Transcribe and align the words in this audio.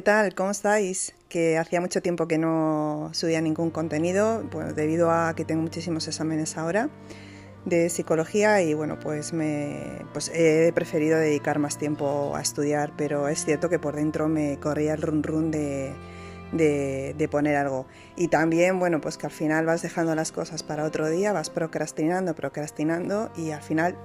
¿qué 0.00 0.04
tal? 0.04 0.34
¿Cómo 0.34 0.50
estáis? 0.50 1.12
Que 1.28 1.58
hacía 1.58 1.78
mucho 1.78 2.00
tiempo 2.00 2.26
que 2.26 2.38
no 2.38 3.10
subía 3.12 3.42
ningún 3.42 3.68
contenido, 3.68 4.42
bueno, 4.50 4.72
debido 4.72 5.10
a 5.10 5.34
que 5.34 5.44
tengo 5.44 5.60
muchísimos 5.60 6.08
exámenes 6.08 6.56
ahora 6.56 6.88
de 7.66 7.90
psicología 7.90 8.62
y 8.62 8.72
bueno, 8.72 8.98
pues 8.98 9.34
me 9.34 10.06
pues 10.14 10.30
he 10.34 10.72
preferido 10.74 11.18
dedicar 11.18 11.58
más 11.58 11.76
tiempo 11.76 12.34
a 12.34 12.40
estudiar, 12.40 12.94
pero 12.96 13.28
es 13.28 13.44
cierto 13.44 13.68
que 13.68 13.78
por 13.78 13.94
dentro 13.94 14.26
me 14.26 14.58
corría 14.58 14.94
el 14.94 15.02
run 15.02 15.22
run 15.22 15.50
de, 15.50 15.92
de, 16.52 17.14
de 17.18 17.28
poner 17.28 17.56
algo. 17.56 17.84
Y 18.16 18.28
también, 18.28 18.78
bueno, 18.78 19.02
pues 19.02 19.18
que 19.18 19.26
al 19.26 19.32
final 19.32 19.66
vas 19.66 19.82
dejando 19.82 20.14
las 20.14 20.32
cosas 20.32 20.62
para 20.62 20.84
otro 20.84 21.10
día, 21.10 21.34
vas 21.34 21.50
procrastinando, 21.50 22.34
procrastinando 22.34 23.30
y 23.36 23.50
al 23.50 23.60
final 23.60 23.98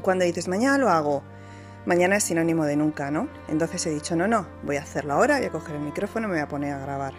cuando 0.00 0.24
dices 0.24 0.48
mañana 0.48 0.78
lo 0.78 0.88
hago, 0.88 1.22
mañana 1.86 2.16
es 2.16 2.24
sinónimo 2.24 2.64
de 2.64 2.76
nunca, 2.76 3.10
¿no? 3.10 3.28
Entonces 3.48 3.84
he 3.86 3.90
dicho, 3.90 4.16
no, 4.16 4.28
no, 4.28 4.46
voy 4.62 4.76
a 4.76 4.82
hacerlo 4.82 5.14
ahora, 5.14 5.38
voy 5.38 5.46
a 5.46 5.50
coger 5.50 5.76
el 5.76 5.82
micrófono 5.82 6.26
y 6.26 6.30
me 6.30 6.36
voy 6.36 6.42
a 6.42 6.48
poner 6.48 6.72
a 6.74 6.78
grabar. 6.78 7.14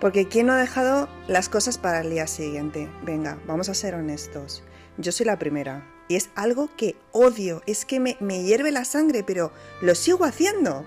Porque 0.00 0.28
¿quién 0.28 0.46
no 0.46 0.52
ha 0.52 0.58
dejado 0.58 1.08
las 1.28 1.48
cosas 1.48 1.78
para 1.78 2.00
el 2.00 2.10
día 2.10 2.26
siguiente? 2.26 2.90
Venga, 3.04 3.38
vamos 3.46 3.68
a 3.68 3.74
ser 3.74 3.94
honestos. 3.94 4.62
Yo 4.98 5.12
soy 5.12 5.26
la 5.26 5.38
primera. 5.38 5.86
Y 6.08 6.16
es 6.16 6.28
algo 6.34 6.68
que 6.76 6.96
odio, 7.12 7.62
es 7.66 7.86
que 7.86 7.98
me, 8.00 8.16
me 8.20 8.42
hierve 8.42 8.70
la 8.70 8.84
sangre, 8.84 9.22
pero 9.24 9.52
lo 9.80 9.94
sigo 9.94 10.24
haciendo. 10.24 10.84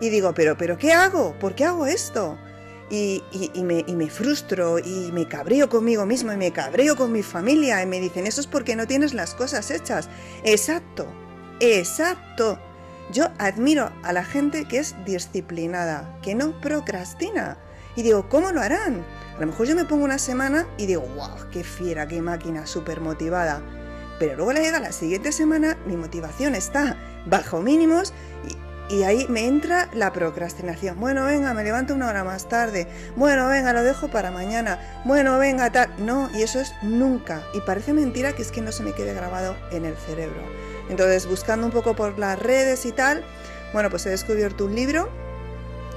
Y 0.00 0.10
digo, 0.10 0.34
pero, 0.34 0.58
pero 0.58 0.76
¿qué 0.76 0.92
hago? 0.92 1.34
¿Por 1.40 1.54
qué 1.54 1.64
hago 1.64 1.86
esto? 1.86 2.36
Y, 2.90 3.22
y- 3.32 3.62
me, 3.64 3.84
y 3.86 3.94
me 3.94 4.08
frustro 4.10 4.78
y 4.78 5.10
me 5.12 5.26
cabreo 5.28 5.68
conmigo 5.68 6.04
mismo 6.06 6.32
y 6.32 6.36
me 6.36 6.52
cabreo 6.52 6.96
con 6.96 7.12
mi 7.12 7.22
familia 7.22 7.82
y 7.82 7.86
me 7.86 8.00
dicen, 8.00 8.26
eso 8.26 8.40
es 8.40 8.46
porque 8.46 8.76
no 8.76 8.86
tienes 8.86 9.14
las 9.14 9.34
cosas 9.34 9.70
hechas. 9.70 10.08
Exacto, 10.44 11.06
exacto. 11.60 12.58
Yo 13.10 13.30
admiro 13.38 13.90
a 14.02 14.12
la 14.12 14.24
gente 14.24 14.66
que 14.66 14.78
es 14.78 14.94
disciplinada, 15.04 16.18
que 16.22 16.34
no 16.34 16.60
procrastina. 16.60 17.56
Y 17.96 18.02
digo, 18.02 18.28
¿cómo 18.28 18.52
lo 18.52 18.60
harán? 18.60 19.04
A 19.36 19.40
lo 19.40 19.46
mejor 19.46 19.66
yo 19.66 19.74
me 19.74 19.84
pongo 19.84 20.04
una 20.04 20.18
semana 20.18 20.66
y 20.76 20.86
digo, 20.86 21.02
wow, 21.02 21.50
qué 21.50 21.64
fiera, 21.64 22.06
qué 22.06 22.20
máquina, 22.20 22.66
súper 22.66 23.00
motivada. 23.00 23.62
Pero 24.18 24.36
luego 24.36 24.52
le 24.52 24.62
llega 24.62 24.78
la 24.78 24.92
siguiente 24.92 25.32
semana, 25.32 25.78
mi 25.86 25.96
motivación 25.96 26.54
está 26.54 26.96
bajo 27.26 27.62
mínimos 27.62 28.12
y, 28.90 28.96
y 28.96 29.02
ahí 29.04 29.26
me 29.28 29.46
entra 29.46 29.88
la 29.94 30.12
procrastinación. 30.12 30.98
Bueno, 31.00 31.24
venga, 31.24 31.54
me 31.54 31.64
levanto 31.64 31.94
una 31.94 32.08
hora 32.08 32.24
más 32.24 32.48
tarde. 32.48 32.88
Bueno, 33.16 33.48
venga, 33.48 33.72
lo 33.72 33.82
dejo 33.82 34.08
para 34.08 34.30
mañana. 34.30 35.02
Bueno, 35.04 35.38
venga, 35.38 35.70
tal. 35.70 35.90
No, 35.98 36.30
y 36.34 36.42
eso 36.42 36.60
es 36.60 36.74
nunca. 36.82 37.42
Y 37.54 37.60
parece 37.60 37.92
mentira 37.92 38.32
que 38.32 38.42
es 38.42 38.50
que 38.50 38.60
no 38.60 38.72
se 38.72 38.82
me 38.82 38.92
quede 38.92 39.14
grabado 39.14 39.56
en 39.70 39.84
el 39.84 39.96
cerebro. 39.96 40.42
Entonces, 40.88 41.26
buscando 41.26 41.66
un 41.66 41.72
poco 41.72 41.94
por 41.94 42.18
las 42.18 42.38
redes 42.38 42.86
y 42.86 42.92
tal, 42.92 43.24
bueno, 43.72 43.90
pues 43.90 44.06
he 44.06 44.10
descubierto 44.10 44.64
un 44.64 44.74
libro 44.74 45.08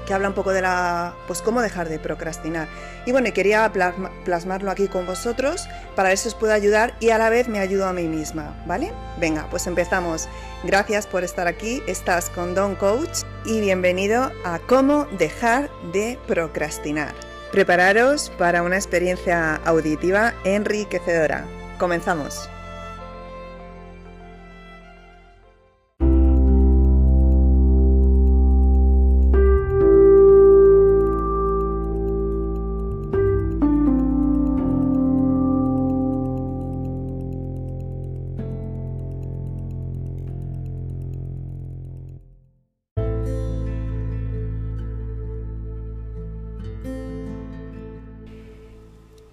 que 0.06 0.12
habla 0.14 0.28
un 0.28 0.34
poco 0.34 0.50
de 0.50 0.60
la, 0.62 1.14
pues 1.28 1.42
cómo 1.42 1.60
dejar 1.62 1.88
de 1.88 2.00
procrastinar. 2.00 2.66
Y 3.06 3.12
bueno, 3.12 3.32
quería 3.32 3.72
plasma- 3.72 4.10
plasmarlo 4.24 4.70
aquí 4.70 4.88
con 4.88 5.06
vosotros 5.06 5.68
para 5.94 6.08
ver 6.08 6.18
si 6.18 6.26
os 6.28 6.34
puedo 6.34 6.52
ayudar 6.52 6.94
y 6.98 7.10
a 7.10 7.18
la 7.18 7.30
vez 7.30 7.48
me 7.48 7.60
ayudo 7.60 7.86
a 7.86 7.92
mí 7.92 8.08
misma, 8.08 8.52
¿vale? 8.66 8.92
Venga, 9.20 9.46
pues 9.48 9.66
empezamos. 9.68 10.28
Gracias 10.64 11.06
por 11.06 11.22
estar 11.22 11.46
aquí, 11.46 11.82
estás 11.86 12.30
con 12.30 12.54
Don 12.54 12.74
Coach 12.74 13.20
y 13.44 13.60
bienvenido 13.60 14.32
a 14.44 14.58
cómo 14.66 15.06
dejar 15.18 15.70
de 15.92 16.18
procrastinar. 16.26 17.14
Prepararos 17.52 18.30
para 18.38 18.62
una 18.64 18.76
experiencia 18.76 19.60
auditiva 19.64 20.34
enriquecedora. 20.44 21.44
Comenzamos. 21.78 22.48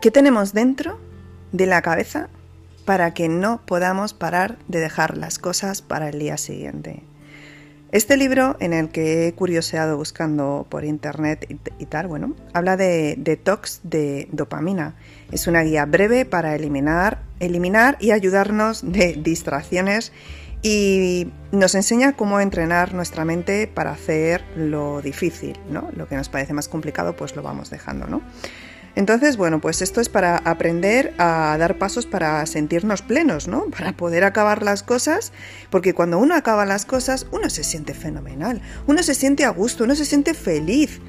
¿Qué 0.02 0.12
tenemos 0.12 0.54
dentro 0.54 0.98
de 1.52 1.66
la 1.66 1.82
cabeza 1.82 2.30
para 2.86 3.14
que 3.14 3.28
no 3.28 3.60
podamos 3.66 4.14
parar 4.14 4.58
de 4.70 4.80
dejar 4.80 5.18
las 5.18 5.40
cosas 5.40 5.82
para 5.82 6.08
el 6.08 6.20
día 6.20 6.38
siguiente? 6.38 7.04
Este 7.92 8.16
libro, 8.16 8.56
en 8.62 8.72
el 8.72 8.92
que 8.92 9.28
he 9.28 9.34
curioseado 9.34 9.98
buscando 9.98 10.66
por 10.70 10.86
internet 10.86 11.46
y, 11.80 11.86
tal, 11.88 12.08
bueno, 12.08 12.34
habla 12.54 12.78
de 12.78 13.16
detox 13.18 13.82
de 13.84 14.30
dopamina. 14.32 14.96
Es 15.34 15.48
una 15.48 15.64
guía 15.64 15.86
breve 15.86 16.24
para 16.24 16.56
eliminar, 16.56 17.20
eliminar 17.42 17.98
y 18.00 18.12
ayudarnos 18.12 18.90
de 18.90 19.20
distracciones 19.22 20.14
y 20.62 21.28
nos 21.52 21.76
enseña 21.76 22.14
cómo 22.14 22.40
entrenar 22.40 22.94
nuestra 22.94 23.26
mente 23.26 23.68
para 23.68 23.92
hacer 23.92 24.46
lo 24.56 25.02
difícil, 25.02 25.60
¿no? 25.70 25.90
Lo 25.94 26.08
que 26.08 26.16
nos 26.16 26.30
parece 26.30 26.54
más 26.54 26.70
complicado, 26.70 27.18
pues 27.18 27.36
lo 27.36 27.42
vamos 27.42 27.70
dejando, 27.70 28.08
¿no? 28.08 28.22
Entonces, 28.96 29.38
bueno, 29.38 29.62
pues 29.62 29.82
esto 29.82 30.02
es 30.02 30.10
para 30.10 30.38
aprender 30.38 31.14
a 31.18 31.56
dar 31.58 31.78
pasos 31.78 32.06
para 32.06 32.46
sentirnos 32.46 33.02
plenos, 33.02 33.48
¿no? 33.48 33.66
Para 33.78 33.94
poder 33.94 34.24
acabar 34.24 34.64
las 34.64 34.84
cosas, 34.84 35.32
porque 35.70 35.94
cuando 35.94 36.18
uno 36.18 36.36
acaba 36.36 36.66
las 36.66 36.86
cosas, 36.86 37.28
uno 37.32 37.50
se 37.50 37.64
siente 37.64 37.94
fenomenal, 37.94 38.62
uno 38.88 39.04
se 39.04 39.16
siente 39.16 39.46
a 39.46 39.50
gusto, 39.50 39.84
uno 39.84 39.96
se 39.96 40.06
siente 40.06 40.34
feliz. 40.34 41.00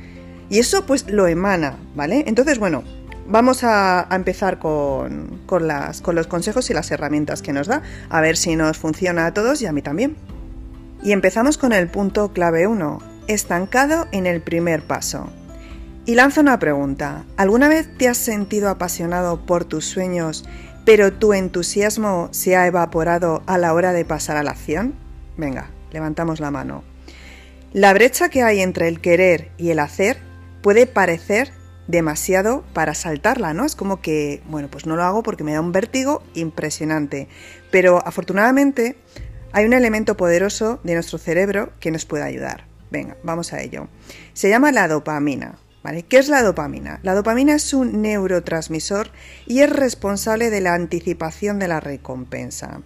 Y 0.49 0.59
eso 0.59 0.85
pues 0.85 1.09
lo 1.09 1.27
emana, 1.29 1.79
¿vale? 1.95 2.25
Entonces, 2.27 2.59
bueno, 2.59 2.83
vamos 3.27 3.63
a, 3.63 4.09
empezar 4.11 4.59
con, 4.59 5.41
con 5.47 5.69
las, 5.69 6.01
con 6.01 6.15
los 6.17 6.27
consejos 6.27 6.69
y 6.71 6.75
las 6.75 6.91
herramientas 6.91 7.41
que 7.41 7.53
nos 7.53 7.69
da, 7.69 7.83
a 8.09 8.21
ver 8.21 8.37
si 8.37 8.57
nos 8.57 8.77
funciona 8.77 9.27
a 9.27 9.35
todos 9.35 9.63
y 9.63 9.67
a 9.67 9.73
mí 9.73 9.83
también. 9.83 10.17
Y 11.03 11.13
empezamos 11.13 11.57
con 11.57 11.73
el 11.73 11.89
punto 11.89 12.33
clave 12.33 12.67
1, 12.67 12.99
estancado 13.29 14.09
en 14.13 14.27
el 14.27 14.43
primer 14.43 14.83
paso. 14.83 15.31
Y 16.11 16.17
lanzo 16.17 16.41
una 16.41 16.59
pregunta. 16.59 17.25
¿Alguna 17.37 17.69
vez 17.69 17.89
te 17.97 18.09
has 18.09 18.19
sentido 18.19 18.69
apasionado 18.69 19.47
por 19.47 19.65
tus 19.65 19.85
sueños, 19.85 20.45
pero 20.85 21.13
tu 21.13 21.35
entusiasmo 21.35 22.27
se 22.33 22.57
ha 22.57 22.67
evaporado 22.67 23.45
a 23.47 23.59
la 23.59 23.73
hora 23.73 23.93
de 23.93 24.05
pasar 24.05 24.37
a 24.37 24.43
la 24.43 24.51
acción? 24.51 24.97
Venga, 25.37 25.71
levantamos 25.93 26.41
la 26.41 26.51
mano. 26.51 26.83
La 27.73 27.95
brecha 27.95 28.29
que 28.29 28.43
hay 28.43 28.59
entre 28.59 28.89
el 28.89 29.01
querer 29.01 29.53
y 29.57 29.71
el 29.71 29.79
hacer 29.79 30.19
puede 30.63 30.89
parecer 30.89 31.53
demasiado 31.87 32.65
para 32.73 32.95
saltarla, 32.95 33.55
¿no? 33.55 33.65
Es 33.65 33.77
como 33.77 34.01
que, 34.01 34.43
bueno, 34.49 34.67
pues 34.69 34.87
no 34.87 34.97
lo 34.97 35.05
hago 35.05 35.23
porque 35.23 35.45
me 35.45 35.53
da 35.53 35.61
un 35.61 35.71
vértigo 35.71 36.25
impresionante. 36.35 37.29
Pero 37.71 38.05
afortunadamente 38.05 38.97
hay 39.53 39.65
un 39.65 39.75
elemento 39.75 40.17
poderoso 40.17 40.81
de 40.83 40.95
nuestro 40.95 41.19
cerebro 41.19 41.71
que 41.79 41.93
nos 41.93 42.05
puede 42.05 42.25
ayudar. 42.25 42.65
Venga, 42.91 43.17
vamos 43.23 43.53
a 43.53 43.61
ello. 43.61 43.87
Se 44.33 44.49
llama 44.49 44.73
la 44.73 44.89
dopamina. 44.89 45.55
¿Qué 46.09 46.19
es 46.19 46.29
la 46.29 46.43
dopamina? 46.43 47.01
La 47.03 47.15
dopamina 47.15 47.55
es 47.55 47.73
un 47.73 48.03
neurotransmisor 48.03 49.11
y 49.47 49.61
es 49.61 49.71
responsable 49.71 50.51
de 50.51 50.61
la 50.61 50.75
anticipación 50.75 51.59
de 51.59 51.69
la 51.69 51.81
recompensa. 51.81 52.83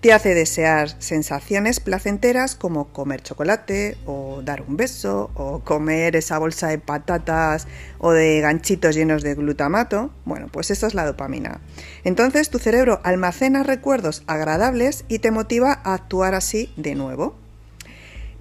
Te 0.00 0.14
hace 0.14 0.32
desear 0.32 0.94
sensaciones 1.02 1.80
placenteras 1.80 2.54
como 2.54 2.92
comer 2.92 3.20
chocolate 3.20 3.98
o 4.06 4.40
dar 4.42 4.62
un 4.62 4.78
beso 4.78 5.30
o 5.34 5.60
comer 5.60 6.16
esa 6.16 6.38
bolsa 6.38 6.68
de 6.68 6.78
patatas 6.78 7.66
o 7.98 8.12
de 8.12 8.40
ganchitos 8.40 8.94
llenos 8.94 9.22
de 9.22 9.34
glutamato. 9.34 10.10
Bueno, 10.24 10.46
pues 10.50 10.70
esto 10.70 10.86
es 10.86 10.94
la 10.94 11.04
dopamina. 11.04 11.60
Entonces 12.04 12.48
tu 12.48 12.58
cerebro 12.58 13.00
almacena 13.02 13.62
recuerdos 13.62 14.22
agradables 14.26 15.04
y 15.08 15.18
te 15.18 15.32
motiva 15.32 15.80
a 15.84 15.92
actuar 15.92 16.34
así 16.34 16.72
de 16.76 16.94
nuevo. 16.94 17.36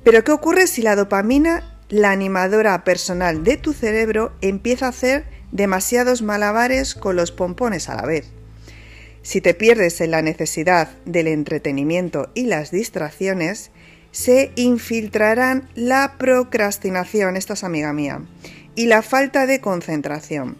Pero 0.05 0.23
¿qué 0.23 0.31
ocurre 0.31 0.67
si 0.67 0.81
la 0.81 0.95
dopamina 0.95 1.78
la 1.89 2.11
animadora 2.11 2.83
personal 2.83 3.43
de 3.43 3.57
tu 3.57 3.73
cerebro 3.73 4.31
empieza 4.41 4.85
a 4.85 4.89
hacer 4.89 5.25
demasiados 5.51 6.21
malabares 6.21 6.93
con 6.93 7.15
los 7.15 7.31
pompones 7.31 7.89
a 7.89 7.95
la 7.95 8.05
vez. 8.05 8.31
Si 9.23 9.41
te 9.41 9.53
pierdes 9.53 9.99
en 9.99 10.11
la 10.11 10.21
necesidad 10.21 10.89
del 11.05 11.27
entretenimiento 11.27 12.29
y 12.35 12.45
las 12.45 12.71
distracciones, 12.71 13.71
se 14.11 14.51
infiltrarán 14.55 15.67
la 15.75 16.15
procrastinación, 16.17 17.35
esta 17.35 17.53
es 17.53 17.63
amiga 17.63 17.91
mía, 17.91 18.21
y 18.75 18.85
la 18.85 19.01
falta 19.01 19.45
de 19.45 19.59
concentración. 19.59 20.57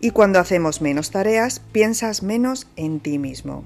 Y 0.00 0.10
cuando 0.10 0.38
hacemos 0.38 0.82
menos 0.82 1.10
tareas, 1.10 1.60
piensas 1.72 2.22
menos 2.22 2.66
en 2.76 3.00
ti 3.00 3.18
mismo. 3.18 3.64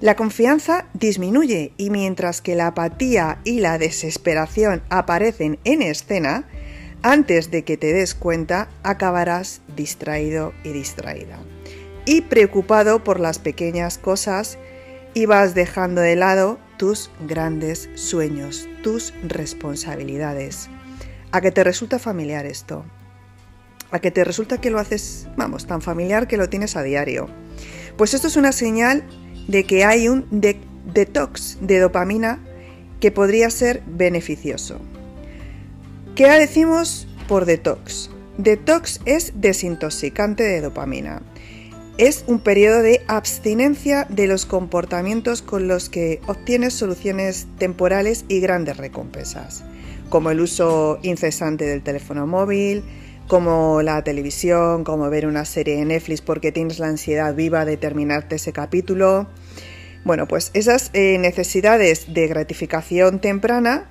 La 0.00 0.16
confianza 0.16 0.86
disminuye 0.94 1.72
y 1.76 1.90
mientras 1.90 2.40
que 2.40 2.54
la 2.54 2.68
apatía 2.68 3.38
y 3.44 3.60
la 3.60 3.76
desesperación 3.76 4.82
aparecen 4.88 5.58
en 5.64 5.82
escena, 5.82 6.48
antes 7.02 7.50
de 7.50 7.64
que 7.64 7.76
te 7.76 7.92
des 7.92 8.14
cuenta 8.14 8.68
acabarás 8.82 9.60
distraído 9.76 10.52
y 10.64 10.70
distraída. 10.70 11.38
y 12.06 12.22
preocupado 12.22 13.04
por 13.04 13.20
las 13.20 13.38
pequeñas 13.38 13.98
cosas 13.98 14.58
y 15.12 15.26
vas 15.26 15.54
dejando 15.54 16.00
de 16.00 16.16
lado 16.16 16.58
tus 16.78 17.10
grandes 17.28 17.90
sueños, 17.94 18.68
tus 18.82 19.12
responsabilidades. 19.22 20.70
¿A 21.30 21.40
que 21.40 21.50
te 21.50 21.62
resulta 21.62 21.98
familiar 21.98 22.46
esto? 22.46 22.84
¿A 23.90 23.98
que 23.98 24.10
te 24.10 24.24
resulta 24.24 24.60
que 24.60 24.70
lo 24.70 24.78
haces, 24.78 25.28
vamos, 25.36 25.66
tan 25.66 25.82
familiar 25.82 26.26
que 26.26 26.38
lo 26.38 26.48
tienes 26.48 26.74
a 26.74 26.82
diario? 26.82 27.28
Pues 27.96 28.14
esto 28.14 28.28
es 28.28 28.36
una 28.36 28.52
señal 28.52 29.04
de 29.50 29.64
que 29.64 29.84
hay 29.84 30.08
un 30.08 30.26
detox 30.30 31.58
de 31.60 31.80
dopamina 31.80 32.38
que 33.00 33.10
podría 33.10 33.50
ser 33.50 33.82
beneficioso. 33.86 34.78
¿Qué 36.14 36.28
decimos 36.28 37.08
por 37.26 37.46
detox? 37.46 38.10
Detox 38.38 39.00
es 39.06 39.32
desintoxicante 39.34 40.44
de 40.44 40.60
dopamina. 40.60 41.22
Es 41.98 42.24
un 42.28 42.38
periodo 42.38 42.80
de 42.82 43.02
abstinencia 43.08 44.06
de 44.08 44.28
los 44.28 44.46
comportamientos 44.46 45.42
con 45.42 45.66
los 45.66 45.88
que 45.88 46.20
obtienes 46.26 46.72
soluciones 46.74 47.48
temporales 47.58 48.24
y 48.28 48.40
grandes 48.40 48.76
recompensas, 48.76 49.64
como 50.08 50.30
el 50.30 50.40
uso 50.40 51.00
incesante 51.02 51.66
del 51.66 51.82
teléfono 51.82 52.26
móvil, 52.26 52.84
como 53.26 53.82
la 53.82 54.02
televisión, 54.02 54.84
como 54.84 55.10
ver 55.10 55.26
una 55.26 55.44
serie 55.44 55.76
de 55.76 55.84
Netflix 55.84 56.20
porque 56.20 56.52
tienes 56.52 56.78
la 56.78 56.88
ansiedad 56.88 57.34
viva 57.34 57.64
de 57.64 57.76
terminarte 57.76 58.36
ese 58.36 58.52
capítulo. 58.52 59.28
Bueno, 60.04 60.26
pues 60.26 60.50
esas 60.54 60.90
eh, 60.94 61.18
necesidades 61.18 62.12
de 62.12 62.26
gratificación 62.26 63.20
temprana 63.20 63.88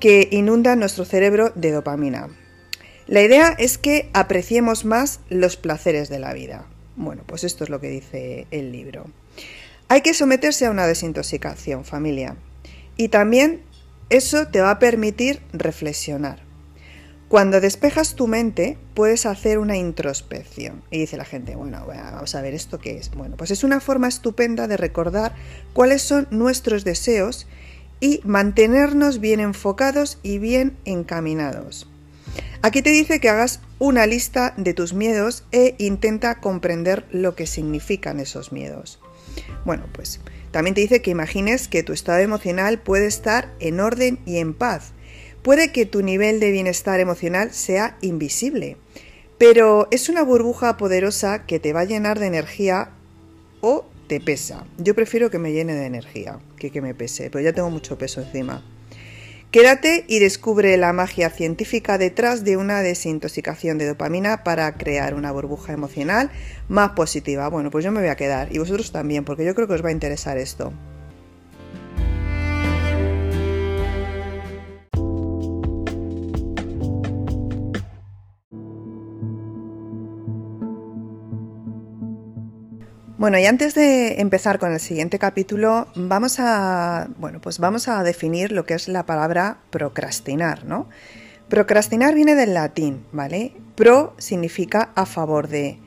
que 0.00 0.28
inundan 0.30 0.80
nuestro 0.80 1.04
cerebro 1.04 1.52
de 1.54 1.70
dopamina. 1.70 2.28
La 3.06 3.22
idea 3.22 3.54
es 3.58 3.78
que 3.78 4.08
apreciemos 4.14 4.84
más 4.84 5.20
los 5.28 5.56
placeres 5.56 6.08
de 6.08 6.18
la 6.18 6.32
vida. 6.32 6.66
Bueno, 6.96 7.22
pues 7.26 7.44
esto 7.44 7.64
es 7.64 7.70
lo 7.70 7.80
que 7.80 7.88
dice 7.88 8.46
el 8.50 8.72
libro. 8.72 9.06
Hay 9.88 10.00
que 10.00 10.14
someterse 10.14 10.66
a 10.66 10.70
una 10.70 10.86
desintoxicación, 10.86 11.84
familia. 11.84 12.36
Y 12.96 13.08
también 13.08 13.62
eso 14.08 14.48
te 14.48 14.60
va 14.60 14.70
a 14.72 14.78
permitir 14.78 15.40
reflexionar. 15.52 16.40
Cuando 17.32 17.62
despejas 17.62 18.14
tu 18.14 18.26
mente, 18.26 18.76
puedes 18.92 19.24
hacer 19.24 19.56
una 19.56 19.78
introspección. 19.78 20.82
Y 20.90 20.98
dice 20.98 21.16
la 21.16 21.24
gente, 21.24 21.56
bueno, 21.56 21.86
vamos 21.86 22.34
a 22.34 22.42
ver 22.42 22.52
esto 22.52 22.78
qué 22.78 22.98
es. 22.98 23.10
Bueno, 23.12 23.38
pues 23.38 23.50
es 23.50 23.64
una 23.64 23.80
forma 23.80 24.06
estupenda 24.06 24.68
de 24.68 24.76
recordar 24.76 25.34
cuáles 25.72 26.02
son 26.02 26.28
nuestros 26.30 26.84
deseos 26.84 27.46
y 28.00 28.20
mantenernos 28.24 29.18
bien 29.18 29.40
enfocados 29.40 30.18
y 30.22 30.36
bien 30.40 30.76
encaminados. 30.84 31.88
Aquí 32.60 32.82
te 32.82 32.90
dice 32.90 33.18
que 33.18 33.30
hagas 33.30 33.60
una 33.78 34.04
lista 34.04 34.52
de 34.58 34.74
tus 34.74 34.92
miedos 34.92 35.44
e 35.52 35.74
intenta 35.78 36.34
comprender 36.38 37.06
lo 37.12 37.34
que 37.34 37.46
significan 37.46 38.20
esos 38.20 38.52
miedos. 38.52 39.00
Bueno, 39.64 39.86
pues 39.94 40.20
también 40.50 40.74
te 40.74 40.82
dice 40.82 41.00
que 41.00 41.12
imagines 41.12 41.66
que 41.66 41.82
tu 41.82 41.94
estado 41.94 42.18
emocional 42.18 42.78
puede 42.78 43.06
estar 43.06 43.54
en 43.58 43.80
orden 43.80 44.18
y 44.26 44.36
en 44.36 44.52
paz 44.52 44.92
Puede 45.42 45.72
que 45.72 45.86
tu 45.86 46.02
nivel 46.02 46.38
de 46.38 46.52
bienestar 46.52 47.00
emocional 47.00 47.52
sea 47.52 47.96
invisible, 48.00 48.76
pero 49.38 49.88
es 49.90 50.08
una 50.08 50.22
burbuja 50.22 50.76
poderosa 50.76 51.46
que 51.46 51.58
te 51.58 51.72
va 51.72 51.80
a 51.80 51.84
llenar 51.84 52.20
de 52.20 52.26
energía 52.26 52.90
o 53.60 53.84
te 54.06 54.20
pesa. 54.20 54.64
Yo 54.78 54.94
prefiero 54.94 55.30
que 55.30 55.40
me 55.40 55.52
llene 55.52 55.74
de 55.74 55.86
energía 55.86 56.38
que 56.56 56.70
que 56.70 56.80
me 56.80 56.94
pese, 56.94 57.28
pero 57.28 57.42
ya 57.42 57.52
tengo 57.52 57.70
mucho 57.70 57.98
peso 57.98 58.20
encima. 58.20 58.64
Quédate 59.50 60.04
y 60.06 60.20
descubre 60.20 60.76
la 60.76 60.92
magia 60.92 61.28
científica 61.28 61.98
detrás 61.98 62.44
de 62.44 62.56
una 62.56 62.80
desintoxicación 62.80 63.78
de 63.78 63.88
dopamina 63.88 64.44
para 64.44 64.72
crear 64.76 65.12
una 65.12 65.32
burbuja 65.32 65.72
emocional 65.72 66.30
más 66.68 66.92
positiva. 66.92 67.48
Bueno, 67.48 67.70
pues 67.70 67.84
yo 67.84 67.90
me 67.90 68.00
voy 68.00 68.10
a 68.10 68.16
quedar 68.16 68.54
y 68.54 68.58
vosotros 68.58 68.92
también, 68.92 69.24
porque 69.24 69.44
yo 69.44 69.56
creo 69.56 69.66
que 69.66 69.74
os 69.74 69.84
va 69.84 69.88
a 69.88 69.92
interesar 69.92 70.38
esto. 70.38 70.72
Bueno, 83.22 83.38
y 83.38 83.46
antes 83.46 83.76
de 83.76 84.20
empezar 84.20 84.58
con 84.58 84.72
el 84.72 84.80
siguiente 84.80 85.20
capítulo, 85.20 85.86
vamos 85.94 86.40
a, 86.40 87.06
bueno, 87.18 87.40
pues 87.40 87.60
vamos 87.60 87.86
a 87.86 88.02
definir 88.02 88.50
lo 88.50 88.66
que 88.66 88.74
es 88.74 88.88
la 88.88 89.06
palabra 89.06 89.58
procrastinar, 89.70 90.64
¿no? 90.64 90.88
Procrastinar 91.48 92.16
viene 92.16 92.34
del 92.34 92.52
latín, 92.52 93.06
¿vale? 93.12 93.52
Pro 93.76 94.16
significa 94.18 94.90
a 94.96 95.06
favor 95.06 95.46
de. 95.46 95.78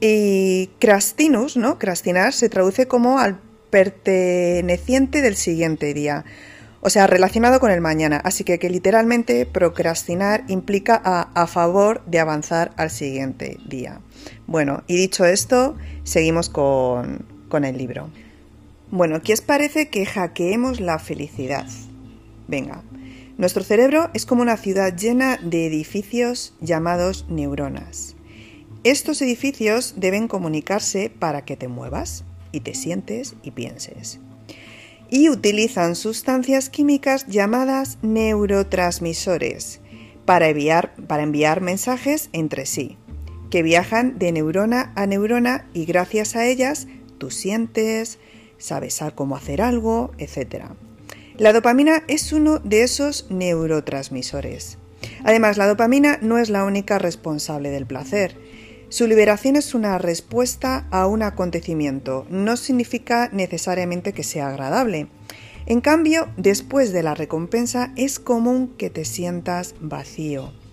Y 0.00 0.66
crastinus, 0.80 1.56
¿no? 1.56 1.78
Crastinar 1.78 2.32
se 2.32 2.48
traduce 2.48 2.88
como 2.88 3.20
al 3.20 3.38
perteneciente 3.70 5.22
del 5.22 5.36
siguiente 5.36 5.94
día. 5.94 6.24
O 6.80 6.90
sea, 6.90 7.06
relacionado 7.06 7.60
con 7.60 7.70
el 7.70 7.82
mañana. 7.82 8.20
Así 8.24 8.42
que, 8.42 8.58
que 8.58 8.68
literalmente 8.68 9.46
procrastinar 9.46 10.42
implica 10.48 11.00
a, 11.04 11.30
a 11.40 11.46
favor 11.46 12.04
de 12.06 12.18
avanzar 12.18 12.72
al 12.76 12.90
siguiente 12.90 13.58
día. 13.64 14.00
Bueno, 14.46 14.82
y 14.86 14.96
dicho 14.96 15.24
esto, 15.24 15.76
seguimos 16.02 16.48
con, 16.48 17.24
con 17.48 17.64
el 17.64 17.78
libro. 17.78 18.10
Bueno, 18.90 19.22
¿qué 19.22 19.32
os 19.32 19.40
parece 19.40 19.88
que 19.88 20.06
hackeemos 20.06 20.80
la 20.80 20.98
felicidad? 20.98 21.66
Venga, 22.46 22.82
nuestro 23.38 23.64
cerebro 23.64 24.10
es 24.14 24.26
como 24.26 24.42
una 24.42 24.56
ciudad 24.56 24.96
llena 24.96 25.38
de 25.38 25.66
edificios 25.66 26.54
llamados 26.60 27.26
neuronas. 27.28 28.14
Estos 28.84 29.22
edificios 29.22 29.94
deben 29.96 30.28
comunicarse 30.28 31.10
para 31.10 31.44
que 31.44 31.56
te 31.56 31.68
muevas 31.68 32.24
y 32.52 32.60
te 32.60 32.74
sientes 32.74 33.34
y 33.42 33.50
pienses. 33.50 34.20
Y 35.10 35.30
utilizan 35.30 35.96
sustancias 35.96 36.68
químicas 36.68 37.26
llamadas 37.26 37.98
neurotransmisores 38.02 39.80
para 40.24 40.48
enviar, 40.48 40.94
para 41.08 41.22
enviar 41.22 41.60
mensajes 41.60 42.28
entre 42.32 42.66
sí 42.66 42.98
que 43.54 43.62
viajan 43.62 44.18
de 44.18 44.32
neurona 44.32 44.90
a 44.96 45.06
neurona 45.06 45.68
y 45.72 45.84
gracias 45.84 46.34
a 46.34 46.44
ellas 46.44 46.88
tú 47.18 47.30
sientes, 47.30 48.18
sabes 48.58 48.98
cómo 49.14 49.36
hacer 49.36 49.62
algo, 49.62 50.10
etc. 50.18 50.64
La 51.38 51.52
dopamina 51.52 52.02
es 52.08 52.32
uno 52.32 52.58
de 52.58 52.82
esos 52.82 53.30
neurotransmisores. 53.30 54.78
Además, 55.22 55.56
la 55.56 55.68
dopamina 55.68 56.18
no 56.20 56.38
es 56.38 56.50
la 56.50 56.64
única 56.64 56.98
responsable 56.98 57.70
del 57.70 57.86
placer. 57.86 58.36
Su 58.88 59.06
liberación 59.06 59.54
es 59.54 59.72
una 59.72 59.98
respuesta 59.98 60.88
a 60.90 61.06
un 61.06 61.22
acontecimiento, 61.22 62.26
no 62.30 62.56
significa 62.56 63.28
necesariamente 63.32 64.12
que 64.12 64.24
sea 64.24 64.48
agradable. 64.48 65.06
En 65.66 65.80
cambio, 65.80 66.26
después 66.36 66.92
de 66.92 67.04
la 67.04 67.14
recompensa 67.14 67.92
es 67.94 68.18
común 68.18 68.74
que 68.76 68.90
te 68.90 69.04
sientas 69.04 69.76
vacío. 69.78 70.63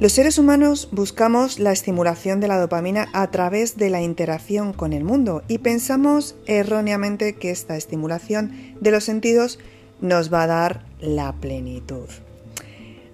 Los 0.00 0.12
seres 0.12 0.38
humanos 0.38 0.88
buscamos 0.92 1.58
la 1.58 1.72
estimulación 1.72 2.40
de 2.40 2.48
la 2.48 2.58
dopamina 2.58 3.10
a 3.12 3.30
través 3.30 3.76
de 3.76 3.90
la 3.90 4.00
interacción 4.00 4.72
con 4.72 4.94
el 4.94 5.04
mundo 5.04 5.42
y 5.46 5.58
pensamos 5.58 6.36
erróneamente 6.46 7.34
que 7.34 7.50
esta 7.50 7.76
estimulación 7.76 8.50
de 8.80 8.92
los 8.92 9.04
sentidos 9.04 9.58
nos 10.00 10.32
va 10.32 10.44
a 10.44 10.46
dar 10.46 10.86
la 11.00 11.34
plenitud. 11.34 12.08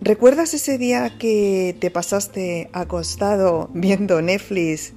¿Recuerdas 0.01 0.55
ese 0.55 0.79
día 0.79 1.19
que 1.19 1.77
te 1.81 1.91
pasaste 1.91 2.71
acostado 2.73 3.69
viendo 3.75 4.23
Netflix 4.23 4.93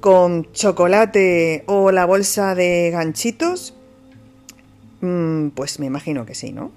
con 0.00 0.50
chocolate 0.50 1.62
o 1.66 1.92
la 1.92 2.06
bolsa 2.06 2.56
de 2.56 2.90
ganchitos? 2.90 3.76
Mm, 5.00 5.50
pues 5.50 5.78
me 5.78 5.86
imagino 5.86 6.26
que 6.26 6.34
sí, 6.34 6.50
¿no? 6.50 6.72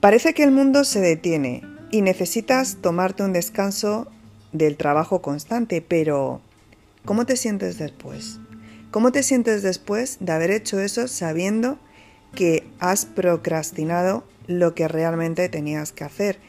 Parece 0.00 0.34
que 0.34 0.42
el 0.42 0.50
mundo 0.50 0.82
se 0.82 1.00
detiene 1.00 1.62
y 1.94 2.02
necesitas 2.02 2.78
tomarte 2.80 3.22
un 3.22 3.32
descanso 3.32 4.08
del 4.50 4.76
trabajo 4.76 5.22
constante, 5.22 5.80
pero 5.80 6.40
¿cómo 7.04 7.24
te 7.24 7.36
sientes 7.36 7.78
después? 7.78 8.40
¿Cómo 8.90 9.12
te 9.12 9.22
sientes 9.22 9.62
después 9.62 10.16
de 10.18 10.32
haber 10.32 10.50
hecho 10.50 10.80
eso 10.80 11.06
sabiendo 11.06 11.78
que 12.34 12.66
has 12.80 13.06
procrastinado 13.06 14.24
lo 14.48 14.74
que 14.74 14.88
realmente 14.88 15.48
tenías 15.48 15.92
que 15.92 16.02
hacer? 16.02 16.40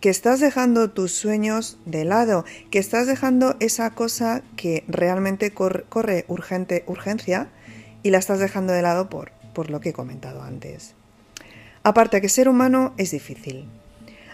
Que 0.00 0.08
estás 0.08 0.40
dejando 0.40 0.90
tus 0.90 1.12
sueños 1.12 1.76
de 1.84 2.06
lado, 2.06 2.46
que 2.70 2.78
estás 2.78 3.06
dejando 3.06 3.56
esa 3.60 3.90
cosa 3.90 4.42
que 4.56 4.84
realmente 4.88 5.50
corre, 5.50 6.24
urgente, 6.28 6.82
urgencia 6.86 7.50
y 8.02 8.08
la 8.08 8.16
estás 8.16 8.38
dejando 8.38 8.72
de 8.72 8.80
lado 8.80 9.10
por, 9.10 9.32
por 9.52 9.68
lo 9.68 9.80
que 9.80 9.90
he 9.90 9.92
comentado 9.92 10.42
antes. 10.42 10.94
Aparte 11.82 12.22
que 12.22 12.30
ser 12.30 12.48
humano 12.48 12.94
es 12.96 13.10
difícil, 13.10 13.68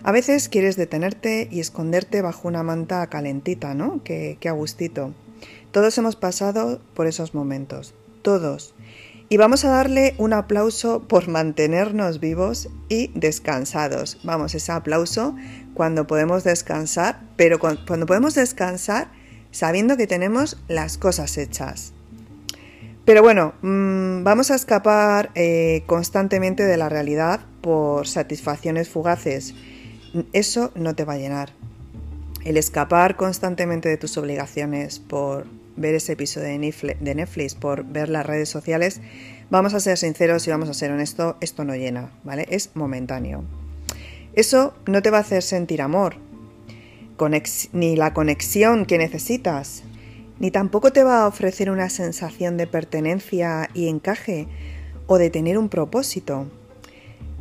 a 0.02 0.12
veces 0.12 0.48
quieres 0.48 0.76
detenerte 0.76 1.48
y 1.50 1.60
esconderte 1.60 2.22
bajo 2.22 2.48
una 2.48 2.62
manta 2.62 3.06
calentita, 3.08 3.74
¿no? 3.74 4.02
Que, 4.02 4.36
que 4.40 4.48
a 4.48 4.52
gustito. 4.52 5.12
Todos 5.72 5.96
hemos 5.98 6.16
pasado 6.16 6.80
por 6.94 7.06
esos 7.06 7.34
momentos, 7.34 7.94
todos. 8.22 8.74
Y 9.32 9.36
vamos 9.36 9.64
a 9.64 9.68
darle 9.68 10.16
un 10.18 10.32
aplauso 10.32 11.06
por 11.06 11.28
mantenernos 11.28 12.18
vivos 12.18 12.68
y 12.88 13.12
descansados. 13.14 14.18
Vamos, 14.24 14.56
ese 14.56 14.72
aplauso 14.72 15.36
cuando 15.74 16.08
podemos 16.08 16.42
descansar, 16.42 17.20
pero 17.36 17.60
cuando, 17.60 18.06
podemos 18.06 18.34
descansar 18.34 19.12
sabiendo 19.52 19.96
que 19.96 20.08
tenemos 20.08 20.56
las 20.66 20.98
cosas 20.98 21.38
hechas. 21.38 21.92
Pero 23.04 23.22
bueno, 23.22 23.54
mmm, 23.62 24.24
vamos 24.24 24.50
a 24.50 24.56
escapar 24.56 25.30
eh, 25.36 25.84
constantemente 25.86 26.64
de 26.64 26.76
la 26.76 26.88
realidad 26.88 27.38
por 27.60 28.08
satisfacciones 28.08 28.88
fugaces. 28.88 29.54
Eso 30.32 30.72
no 30.74 30.94
te 30.94 31.04
va 31.04 31.14
a 31.14 31.18
llenar. 31.18 31.50
El 32.44 32.56
escapar 32.56 33.16
constantemente 33.16 33.88
de 33.88 33.96
tus 33.96 34.16
obligaciones 34.16 34.98
por 34.98 35.46
ver 35.76 35.94
ese 35.94 36.12
episodio 36.12 36.48
de 36.48 37.14
Netflix, 37.14 37.54
por 37.54 37.84
ver 37.84 38.08
las 38.08 38.26
redes 38.26 38.48
sociales, 38.48 39.00
vamos 39.50 39.74
a 39.74 39.80
ser 39.80 39.98
sinceros 39.98 40.46
y 40.46 40.50
vamos 40.50 40.68
a 40.68 40.74
ser 40.74 40.90
honestos, 40.90 41.36
esto 41.40 41.64
no 41.64 41.74
llena, 41.74 42.10
¿vale? 42.24 42.46
Es 42.50 42.70
momentáneo. 42.74 43.44
Eso 44.32 44.74
no 44.86 45.02
te 45.02 45.10
va 45.10 45.18
a 45.18 45.22
hacer 45.22 45.42
sentir 45.42 45.82
amor, 45.82 46.16
ni 47.72 47.96
la 47.96 48.14
conexión 48.14 48.86
que 48.86 48.98
necesitas, 48.98 49.82
ni 50.38 50.50
tampoco 50.50 50.92
te 50.92 51.04
va 51.04 51.22
a 51.22 51.26
ofrecer 51.26 51.70
una 51.70 51.90
sensación 51.90 52.56
de 52.56 52.66
pertenencia 52.66 53.68
y 53.74 53.88
encaje 53.88 54.48
o 55.06 55.18
de 55.18 55.28
tener 55.30 55.58
un 55.58 55.68
propósito. 55.68 56.46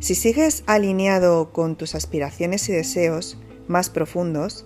Si 0.00 0.14
sigues 0.14 0.64
alineado 0.66 1.52
con 1.52 1.76
tus 1.76 1.94
aspiraciones 1.94 2.66
y 2.70 2.72
deseos 2.72 3.36
más 3.68 3.90
profundos, 3.90 4.64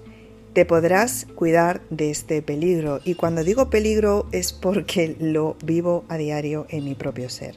te 0.52 0.64
podrás 0.64 1.26
cuidar 1.34 1.82
de 1.90 2.12
este 2.12 2.40
peligro. 2.40 3.00
Y 3.04 3.16
cuando 3.16 3.42
digo 3.42 3.68
peligro 3.68 4.28
es 4.30 4.52
porque 4.52 5.16
lo 5.18 5.56
vivo 5.64 6.04
a 6.08 6.16
diario 6.16 6.66
en 6.68 6.84
mi 6.84 6.94
propio 6.94 7.28
ser. 7.28 7.56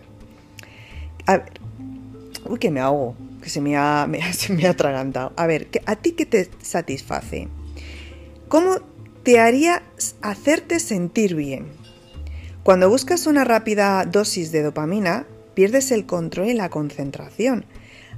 A 1.28 1.38
ver, 1.38 1.52
uy, 2.46 2.58
que 2.58 2.72
me 2.72 2.80
ahogo, 2.80 3.16
que 3.44 3.50
se 3.50 3.62
me 3.62 3.78
ha, 3.78 4.10
se 4.34 4.54
me 4.54 4.66
ha 4.66 4.72
atragantado. 4.72 5.32
A 5.36 5.46
ver, 5.46 5.68
¿a 5.86 5.96
ti 5.96 6.14
qué 6.14 6.26
te 6.26 6.50
satisface? 6.64 7.48
¿Cómo 8.48 8.78
te 9.22 9.40
haría 9.40 9.84
hacerte 10.22 10.80
sentir 10.80 11.36
bien? 11.36 11.68
Cuando 12.64 12.90
buscas 12.90 13.28
una 13.28 13.44
rápida 13.44 14.04
dosis 14.06 14.52
de 14.52 14.64
dopamina, 14.64 15.28
pierdes 15.58 15.90
el 15.90 16.06
control 16.06 16.50
y 16.50 16.54
la 16.54 16.70
concentración. 16.70 17.66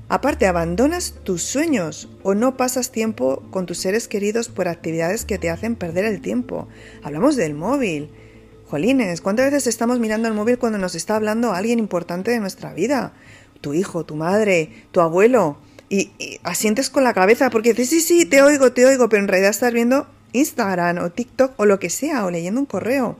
Aparte, 0.09 0.45
abandonas 0.45 1.13
tus 1.23 1.41
sueños 1.41 2.09
o 2.21 2.35
no 2.35 2.57
pasas 2.57 2.91
tiempo 2.91 3.43
con 3.49 3.65
tus 3.65 3.77
seres 3.77 4.09
queridos 4.09 4.49
por 4.49 4.67
actividades 4.67 5.23
que 5.23 5.37
te 5.37 5.49
hacen 5.49 5.77
perder 5.77 6.03
el 6.03 6.19
tiempo. 6.19 6.67
Hablamos 7.01 7.37
del 7.37 7.53
móvil. 7.53 8.09
Jolines, 8.67 9.21
¿cuántas 9.21 9.45
veces 9.45 9.67
estamos 9.67 9.99
mirando 9.99 10.27
el 10.27 10.33
móvil 10.33 10.57
cuando 10.57 10.77
nos 10.79 10.95
está 10.95 11.15
hablando 11.15 11.53
alguien 11.53 11.79
importante 11.79 12.29
de 12.29 12.41
nuestra 12.41 12.73
vida? 12.73 13.13
Tu 13.61 13.73
hijo, 13.73 14.03
tu 14.03 14.15
madre, 14.15 14.73
tu 14.91 14.99
abuelo. 14.99 15.59
Y, 15.87 16.11
asientes 16.43 16.89
con 16.89 17.05
la 17.05 17.13
cabeza 17.13 17.49
porque 17.49 17.73
dices, 17.73 17.89
sí, 17.89 18.01
sí, 18.01 18.25
te 18.25 18.41
oigo, 18.41 18.73
te 18.73 18.85
oigo, 18.85 19.07
pero 19.07 19.23
en 19.23 19.29
realidad 19.29 19.51
estás 19.51 19.71
viendo 19.71 20.07
Instagram 20.33 20.97
o 20.97 21.09
TikTok 21.09 21.53
o 21.55 21.65
lo 21.65 21.79
que 21.79 21.89
sea, 21.89 22.25
o 22.25 22.31
leyendo 22.31 22.59
un 22.59 22.65
correo. 22.65 23.15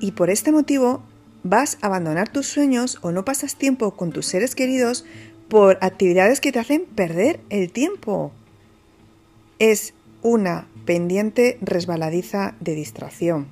Y 0.00 0.12
por 0.12 0.28
este 0.28 0.52
motivo 0.52 1.02
vas 1.42 1.78
a 1.80 1.86
abandonar 1.86 2.28
tus 2.28 2.46
sueños 2.46 2.98
o 3.02 3.12
no 3.12 3.24
pasas 3.24 3.56
tiempo 3.56 3.92
con 3.92 4.12
tus 4.12 4.26
seres 4.26 4.54
queridos 4.54 5.04
por 5.48 5.78
actividades 5.80 6.40
que 6.40 6.52
te 6.52 6.58
hacen 6.58 6.84
perder 6.94 7.40
el 7.50 7.72
tiempo. 7.72 8.32
Es 9.58 9.94
una 10.22 10.68
pendiente 10.84 11.58
resbaladiza 11.60 12.54
de 12.60 12.74
distracción. 12.74 13.48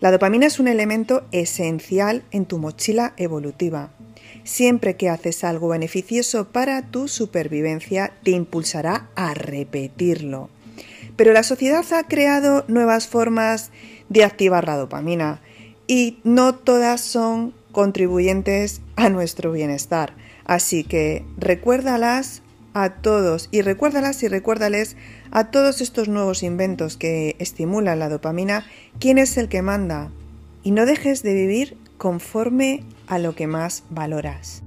La 0.00 0.10
dopamina 0.10 0.46
es 0.46 0.58
un 0.58 0.66
elemento 0.66 1.24
esencial 1.30 2.24
en 2.32 2.46
tu 2.46 2.58
mochila 2.58 3.14
evolutiva. 3.16 3.92
Siempre 4.42 4.96
que 4.96 5.08
haces 5.08 5.44
algo 5.44 5.68
beneficioso 5.68 6.48
para 6.48 6.82
tu 6.82 7.06
supervivencia, 7.06 8.12
te 8.24 8.32
impulsará 8.32 9.08
a 9.14 9.34
repetirlo. 9.34 10.50
Pero 11.14 11.32
la 11.32 11.44
sociedad 11.44 11.84
ha 11.92 12.02
creado 12.08 12.64
nuevas 12.66 13.06
formas 13.06 13.70
de 14.08 14.24
activar 14.24 14.66
la 14.66 14.76
dopamina 14.76 15.40
y 15.92 16.16
no 16.24 16.54
todas 16.54 17.02
son 17.02 17.52
contribuyentes 17.70 18.80
a 18.96 19.10
nuestro 19.10 19.52
bienestar. 19.52 20.14
Así 20.46 20.84
que 20.84 21.22
recuérdalas 21.36 22.40
a 22.72 22.94
todos 22.94 23.50
y 23.50 23.60
recuérdalas 23.60 24.22
y 24.22 24.28
recuérdales 24.28 24.96
a 25.32 25.50
todos 25.50 25.82
estos 25.82 26.08
nuevos 26.08 26.42
inventos 26.42 26.96
que 26.96 27.36
estimulan 27.38 27.98
la 27.98 28.08
dopamina 28.08 28.64
quién 29.00 29.18
es 29.18 29.36
el 29.36 29.50
que 29.50 29.60
manda 29.60 30.10
y 30.62 30.70
no 30.70 30.86
dejes 30.86 31.22
de 31.22 31.34
vivir 31.34 31.76
conforme 31.98 32.84
a 33.06 33.18
lo 33.18 33.34
que 33.34 33.46
más 33.46 33.84
valoras. 33.90 34.62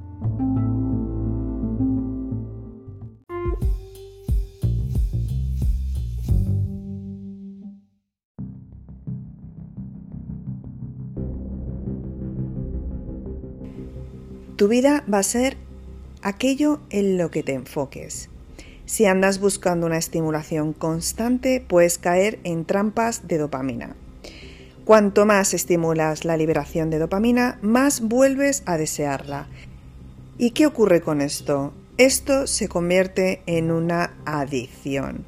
Tu 14.56 14.70
vida 14.70 15.04
va 15.12 15.18
a 15.18 15.24
ser 15.24 15.58
aquello 16.22 16.80
en 16.90 17.18
lo 17.18 17.30
que 17.30 17.44
te 17.44 17.54
enfoques. 17.54 18.30
Si 18.86 19.06
andas 19.06 19.40
buscando 19.40 19.86
una 19.86 19.98
estimulación 19.98 20.72
constante, 20.72 21.64
puedes 21.68 21.98
caer 21.98 22.40
en 22.46 22.64
trampas 22.64 23.28
de 23.28 23.38
dopamina. 23.38 23.98
Cuanto 24.86 25.26
más 25.26 25.54
estimulas 25.54 26.24
la 26.24 26.38
liberación 26.38 26.90
de 26.90 27.00
dopamina, 27.00 27.60
más 27.62 28.00
vuelves 28.00 28.64
a 28.66 28.78
desearla. 28.78 29.48
¿Y 30.38 30.52
qué 30.52 30.68
ocurre 30.68 31.02
con 31.02 31.20
esto? 31.20 31.74
Esto 31.98 32.48
se 32.48 32.70
convierte 32.70 33.42
en 33.48 33.72
una 33.72 34.14
adicción. 34.26 35.26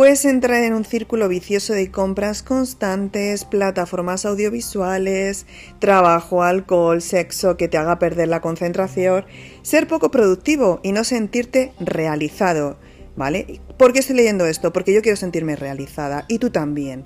Puedes 0.00 0.24
entrar 0.24 0.62
en 0.62 0.72
un 0.72 0.86
círculo 0.86 1.28
vicioso 1.28 1.74
de 1.74 1.90
compras 1.90 2.42
constantes, 2.42 3.44
plataformas 3.44 4.24
audiovisuales, 4.24 5.44
trabajo, 5.78 6.42
alcohol, 6.42 7.02
sexo 7.02 7.58
que 7.58 7.68
te 7.68 7.76
haga 7.76 7.98
perder 7.98 8.28
la 8.28 8.40
concentración, 8.40 9.26
ser 9.60 9.86
poco 9.86 10.10
productivo 10.10 10.80
y 10.82 10.92
no 10.92 11.04
sentirte 11.04 11.74
realizado. 11.80 12.78
¿Vale? 13.14 13.60
¿Por 13.76 13.92
qué 13.92 13.98
estoy 13.98 14.16
leyendo 14.16 14.46
esto? 14.46 14.72
Porque 14.72 14.94
yo 14.94 15.02
quiero 15.02 15.16
sentirme 15.16 15.54
realizada 15.54 16.24
y 16.28 16.38
tú 16.38 16.48
también. 16.48 17.04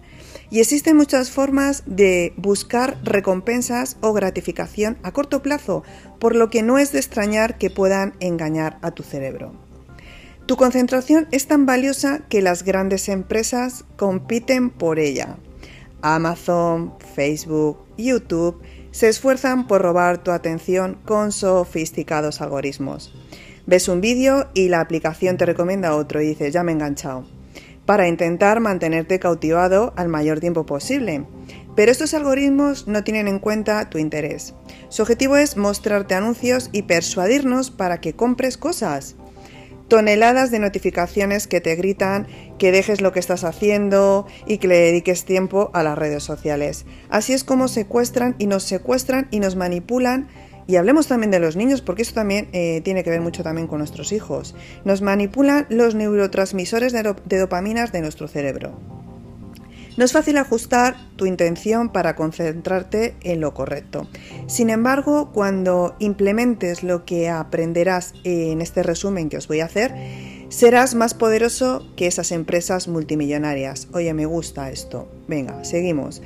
Y 0.48 0.60
existen 0.60 0.96
muchas 0.96 1.32
formas 1.32 1.82
de 1.86 2.32
buscar 2.36 2.96
recompensas 3.02 3.96
o 4.02 4.12
gratificación 4.12 4.98
a 5.02 5.10
corto 5.10 5.42
plazo, 5.42 5.82
por 6.20 6.36
lo 6.36 6.48
que 6.48 6.62
no 6.62 6.78
es 6.78 6.92
de 6.92 7.00
extrañar 7.00 7.58
que 7.58 7.70
puedan 7.70 8.14
engañar 8.20 8.78
a 8.82 8.92
tu 8.92 9.02
cerebro. 9.02 9.63
Tu 10.46 10.56
concentración 10.56 11.26
es 11.30 11.46
tan 11.46 11.64
valiosa 11.64 12.20
que 12.28 12.42
las 12.42 12.64
grandes 12.64 13.08
empresas 13.08 13.86
compiten 13.96 14.68
por 14.68 14.98
ella. 14.98 15.38
Amazon, 16.02 16.92
Facebook, 17.14 17.78
YouTube 17.96 18.60
se 18.90 19.08
esfuerzan 19.08 19.66
por 19.66 19.80
robar 19.80 20.22
tu 20.22 20.32
atención 20.32 20.98
con 21.06 21.32
sofisticados 21.32 22.42
algoritmos. 22.42 23.14
Ves 23.66 23.88
un 23.88 24.02
vídeo 24.02 24.50
y 24.52 24.68
la 24.68 24.80
aplicación 24.80 25.38
te 25.38 25.46
recomienda 25.46 25.96
otro 25.96 26.20
y 26.20 26.26
dices, 26.26 26.52
ya 26.52 26.62
me 26.62 26.72
he 26.72 26.74
enganchado, 26.74 27.24
para 27.86 28.06
intentar 28.06 28.60
mantenerte 28.60 29.18
cautivado 29.18 29.94
al 29.96 30.10
mayor 30.10 30.40
tiempo 30.40 30.66
posible. 30.66 31.24
Pero 31.74 31.90
estos 31.90 32.12
algoritmos 32.12 32.86
no 32.86 33.02
tienen 33.02 33.28
en 33.28 33.38
cuenta 33.38 33.88
tu 33.88 33.96
interés. 33.96 34.54
Su 34.90 35.02
objetivo 35.02 35.38
es 35.38 35.56
mostrarte 35.56 36.14
anuncios 36.14 36.68
y 36.70 36.82
persuadirnos 36.82 37.70
para 37.70 38.02
que 38.02 38.14
compres 38.14 38.58
cosas 38.58 39.16
toneladas 39.88 40.50
de 40.50 40.58
notificaciones 40.58 41.46
que 41.46 41.60
te 41.60 41.76
gritan 41.76 42.26
que 42.58 42.72
dejes 42.72 43.00
lo 43.00 43.12
que 43.12 43.20
estás 43.20 43.44
haciendo 43.44 44.26
y 44.46 44.58
que 44.58 44.68
le 44.68 44.78
dediques 44.78 45.24
tiempo 45.24 45.70
a 45.74 45.82
las 45.82 45.98
redes 45.98 46.22
sociales. 46.22 46.86
Así 47.10 47.32
es 47.32 47.44
como 47.44 47.68
secuestran 47.68 48.36
y 48.38 48.46
nos 48.46 48.62
secuestran 48.64 49.28
y 49.30 49.40
nos 49.40 49.56
manipulan. 49.56 50.28
Y 50.66 50.76
hablemos 50.76 51.08
también 51.08 51.30
de 51.30 51.40
los 51.40 51.56
niños, 51.56 51.82
porque 51.82 52.02
eso 52.02 52.14
también 52.14 52.48
eh, 52.52 52.80
tiene 52.82 53.04
que 53.04 53.10
ver 53.10 53.20
mucho 53.20 53.42
también 53.42 53.66
con 53.66 53.78
nuestros 53.78 54.12
hijos. 54.12 54.54
Nos 54.84 55.02
manipulan 55.02 55.66
los 55.68 55.94
neurotransmisores 55.94 56.92
de, 56.92 57.14
de 57.26 57.38
dopaminas 57.38 57.92
de 57.92 58.00
nuestro 58.00 58.28
cerebro. 58.28 59.03
No 59.96 60.04
es 60.04 60.12
fácil 60.12 60.38
ajustar 60.38 60.96
tu 61.16 61.26
intención 61.26 61.88
para 61.90 62.16
concentrarte 62.16 63.14
en 63.22 63.40
lo 63.40 63.54
correcto. 63.54 64.08
Sin 64.46 64.70
embargo, 64.70 65.30
cuando 65.32 65.94
implementes 66.00 66.82
lo 66.82 67.04
que 67.04 67.28
aprenderás 67.28 68.14
en 68.24 68.60
este 68.60 68.82
resumen 68.82 69.28
que 69.28 69.36
os 69.36 69.46
voy 69.46 69.60
a 69.60 69.66
hacer, 69.66 69.94
serás 70.48 70.94
más 70.94 71.14
poderoso 71.14 71.86
que 71.96 72.06
esas 72.06 72.32
empresas 72.32 72.88
multimillonarias. 72.88 73.88
Oye, 73.92 74.12
me 74.14 74.26
gusta 74.26 74.70
esto. 74.70 75.08
Venga, 75.28 75.64
seguimos. 75.64 76.22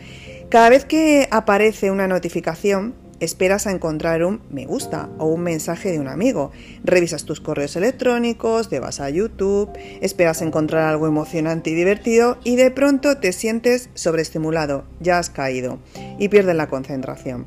Cada 0.48 0.70
vez 0.70 0.86
que 0.86 1.28
aparece 1.30 1.90
una 1.90 2.08
notificación, 2.08 2.94
esperas 3.20 3.66
a 3.66 3.72
encontrar 3.72 4.24
un 4.24 4.40
me 4.50 4.66
gusta 4.66 5.08
o 5.18 5.26
un 5.26 5.42
mensaje 5.42 5.92
de 5.92 6.00
un 6.00 6.08
amigo. 6.08 6.50
Revisas 6.84 7.24
tus 7.24 7.40
correos 7.40 7.76
electrónicos, 7.76 8.68
te 8.68 8.80
vas 8.80 9.00
a 9.00 9.10
YouTube, 9.10 9.70
esperas 10.00 10.42
encontrar 10.42 10.84
algo 10.84 11.06
emocionante 11.06 11.70
y 11.70 11.74
divertido 11.74 12.38
y 12.44 12.56
de 12.56 12.70
pronto 12.70 13.18
te 13.18 13.32
sientes 13.32 13.90
sobreestimulado, 13.94 14.84
ya 15.00 15.18
has 15.18 15.30
caído 15.30 15.78
y 16.18 16.28
pierdes 16.28 16.56
la 16.56 16.68
concentración. 16.68 17.46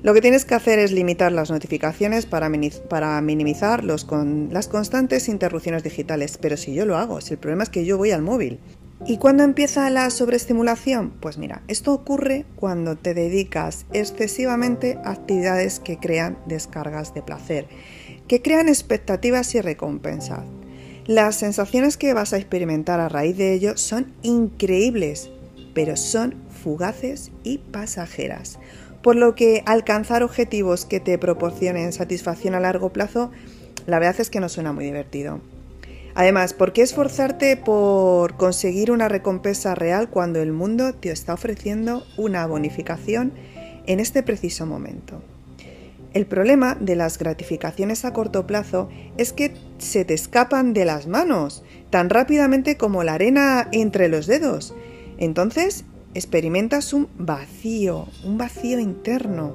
Lo 0.00 0.14
que 0.14 0.20
tienes 0.20 0.44
que 0.44 0.54
hacer 0.54 0.78
es 0.78 0.92
limitar 0.92 1.32
las 1.32 1.50
notificaciones 1.50 2.24
para, 2.24 2.48
minimizar 2.48 3.82
las 3.82 4.68
constantes 4.68 5.28
interrupciones 5.28 5.82
digitales. 5.82 6.38
Pero 6.38 6.56
si 6.56 6.72
yo 6.72 6.86
lo 6.86 6.96
hago, 6.96 7.20
si 7.20 7.34
el 7.34 7.40
problema 7.40 7.64
es 7.64 7.68
que 7.68 7.84
yo 7.84 7.98
voy 7.98 8.12
al 8.12 8.22
móvil. 8.22 8.60
¿Y 9.06 9.18
cuándo 9.18 9.44
empieza 9.44 9.88
la 9.90 10.10
sobreestimulación? 10.10 11.10
Pues 11.20 11.38
mira, 11.38 11.62
esto 11.68 11.92
ocurre 11.92 12.46
cuando 12.56 12.96
te 12.96 13.14
dedicas 13.14 13.86
excesivamente 13.92 14.98
a 15.04 15.12
actividades 15.12 15.78
que 15.78 15.98
crean 15.98 16.36
descargas 16.46 17.14
de 17.14 17.22
placer, 17.22 17.68
que 18.26 18.42
crean 18.42 18.68
expectativas 18.68 19.54
y 19.54 19.60
recompensas. 19.60 20.40
Las 21.06 21.36
sensaciones 21.36 21.96
que 21.96 22.12
vas 22.12 22.32
a 22.32 22.38
experimentar 22.38 22.98
a 22.98 23.08
raíz 23.08 23.36
de 23.36 23.54
ello 23.54 23.76
son 23.76 24.12
increíbles, 24.22 25.30
pero 25.74 25.96
son 25.96 26.34
fugaces 26.62 27.30
y 27.44 27.58
pasajeras, 27.58 28.58
por 29.02 29.14
lo 29.14 29.36
que 29.36 29.62
alcanzar 29.64 30.24
objetivos 30.24 30.84
que 30.84 30.98
te 30.98 31.16
proporcionen 31.18 31.92
satisfacción 31.92 32.56
a 32.56 32.60
largo 32.60 32.92
plazo, 32.92 33.30
la 33.86 34.00
verdad 34.00 34.20
es 34.20 34.28
que 34.28 34.40
no 34.40 34.48
suena 34.48 34.72
muy 34.72 34.84
divertido. 34.84 35.40
Además, 36.18 36.52
¿por 36.52 36.72
qué 36.72 36.82
esforzarte 36.82 37.56
por 37.56 38.36
conseguir 38.36 38.90
una 38.90 39.06
recompensa 39.06 39.76
real 39.76 40.10
cuando 40.10 40.42
el 40.42 40.50
mundo 40.50 40.92
te 40.92 41.12
está 41.12 41.32
ofreciendo 41.32 42.04
una 42.16 42.44
bonificación 42.44 43.32
en 43.86 44.00
este 44.00 44.24
preciso 44.24 44.66
momento? 44.66 45.22
El 46.14 46.26
problema 46.26 46.74
de 46.74 46.96
las 46.96 47.18
gratificaciones 47.18 48.04
a 48.04 48.12
corto 48.12 48.48
plazo 48.48 48.88
es 49.16 49.32
que 49.32 49.54
se 49.78 50.04
te 50.04 50.14
escapan 50.14 50.72
de 50.72 50.86
las 50.86 51.06
manos 51.06 51.62
tan 51.88 52.10
rápidamente 52.10 52.76
como 52.76 53.04
la 53.04 53.14
arena 53.14 53.68
entre 53.70 54.08
los 54.08 54.26
dedos. 54.26 54.74
Entonces 55.18 55.84
experimentas 56.14 56.94
un 56.94 57.08
vacío, 57.16 58.08
un 58.24 58.38
vacío 58.38 58.80
interno. 58.80 59.54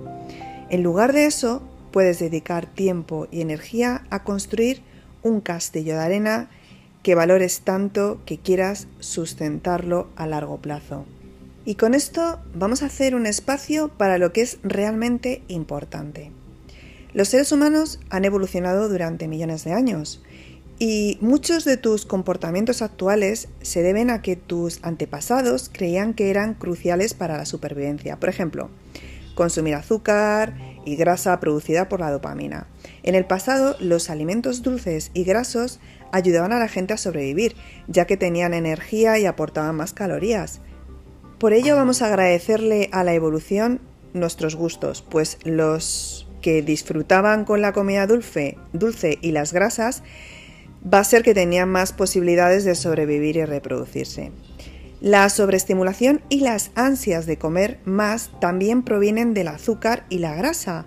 En 0.70 0.82
lugar 0.82 1.12
de 1.12 1.26
eso, 1.26 1.62
puedes 1.92 2.20
dedicar 2.20 2.68
tiempo 2.68 3.28
y 3.32 3.42
energía 3.42 4.06
a 4.10 4.24
construir 4.24 4.93
un 5.24 5.42
castillo 5.42 5.94
de 5.96 6.02
arena 6.02 6.50
que 7.02 7.16
valores 7.16 7.62
tanto 7.62 8.22
que 8.26 8.38
quieras 8.38 8.88
sustentarlo 9.00 10.08
a 10.16 10.28
largo 10.28 10.58
plazo. 10.58 11.06
Y 11.66 11.76
con 11.76 11.94
esto 11.94 12.40
vamos 12.54 12.84
a 12.84 12.88
hacer 12.88 13.16
un 13.16 13.26
espacio 13.26 13.90
para 13.90 14.18
lo 14.18 14.34
que 14.34 14.42
es 14.42 14.60
realmente 14.64 15.44
importante. 15.48 16.32
Los 17.14 17.30
seres 17.30 17.52
humanos 17.52 18.00
han 18.10 18.26
evolucionado 18.26 18.90
durante 18.90 19.28
millones 19.28 19.64
de 19.64 19.74
años 19.74 20.22
y 20.80 21.18
muchos 21.22 21.64
de 21.64 21.78
tus 21.78 22.06
comportamientos 22.06 22.82
actuales 22.82 23.48
se 23.62 23.84
deben 23.84 24.10
a 24.10 24.22
que 24.22 24.36
tus 24.36 24.80
antepasados 24.82 25.70
creían 25.72 26.14
que 26.14 26.30
eran 26.30 26.56
cruciales 26.56 27.14
para 27.14 27.38
la 27.38 27.46
supervivencia. 27.46 28.20
Por 28.20 28.30
ejemplo, 28.30 28.70
consumir 29.36 29.76
azúcar 29.76 30.56
y 30.86 30.96
grasa 30.96 31.40
producida 31.40 31.90
por 31.90 32.00
la 32.00 32.12
dopamina. 32.12 32.68
En 33.04 33.16
el 33.16 33.26
pasado, 33.26 33.76
los 33.80 34.10
alimentos 34.10 34.62
dulces 34.62 35.12
y 35.14 35.24
grasos 35.24 35.80
ayudaban 36.12 36.54
a 36.54 36.60
la 36.60 36.68
gente 36.68 36.94
a 36.94 36.98
sobrevivir, 36.98 37.56
ya 37.88 38.06
que 38.06 38.18
tenían 38.18 38.54
energía 38.54 39.18
y 39.20 39.26
aportaban 39.26 39.76
más 39.76 39.94
calorías. 39.94 40.62
Por 41.40 41.54
ello 41.54 41.76
vamos 41.76 42.02
a 42.02 42.08
agradecerle 42.08 42.90
a 42.92 43.04
la 43.04 43.14
evolución 43.14 43.82
nuestros 44.14 44.56
gustos, 44.56 45.02
pues 45.02 45.38
los 45.44 46.28
que 46.42 46.62
disfrutaban 46.62 47.46
con 47.46 47.62
la 47.62 47.74
comida 47.74 48.06
dulce, 48.06 48.58
dulce 48.74 49.18
y 49.22 49.32
las 49.32 49.54
grasas, 49.54 50.04
va 50.92 51.00
a 51.00 51.04
ser 51.04 51.24
que 51.24 51.34
tenían 51.34 51.70
más 51.70 51.94
posibilidades 51.94 52.66
de 52.66 52.76
sobrevivir 52.76 53.38
y 53.38 53.46
reproducirse. 53.46 54.32
La 55.04 55.28
sobreestimulación 55.28 56.22
y 56.30 56.40
las 56.40 56.72
ansias 56.76 57.26
de 57.26 57.38
comer 57.38 57.78
más 57.84 58.32
también 58.40 58.84
provienen 58.84 59.34
del 59.34 59.50
azúcar 59.50 60.06
y 60.08 60.20
la 60.20 60.34
grasa. 60.34 60.86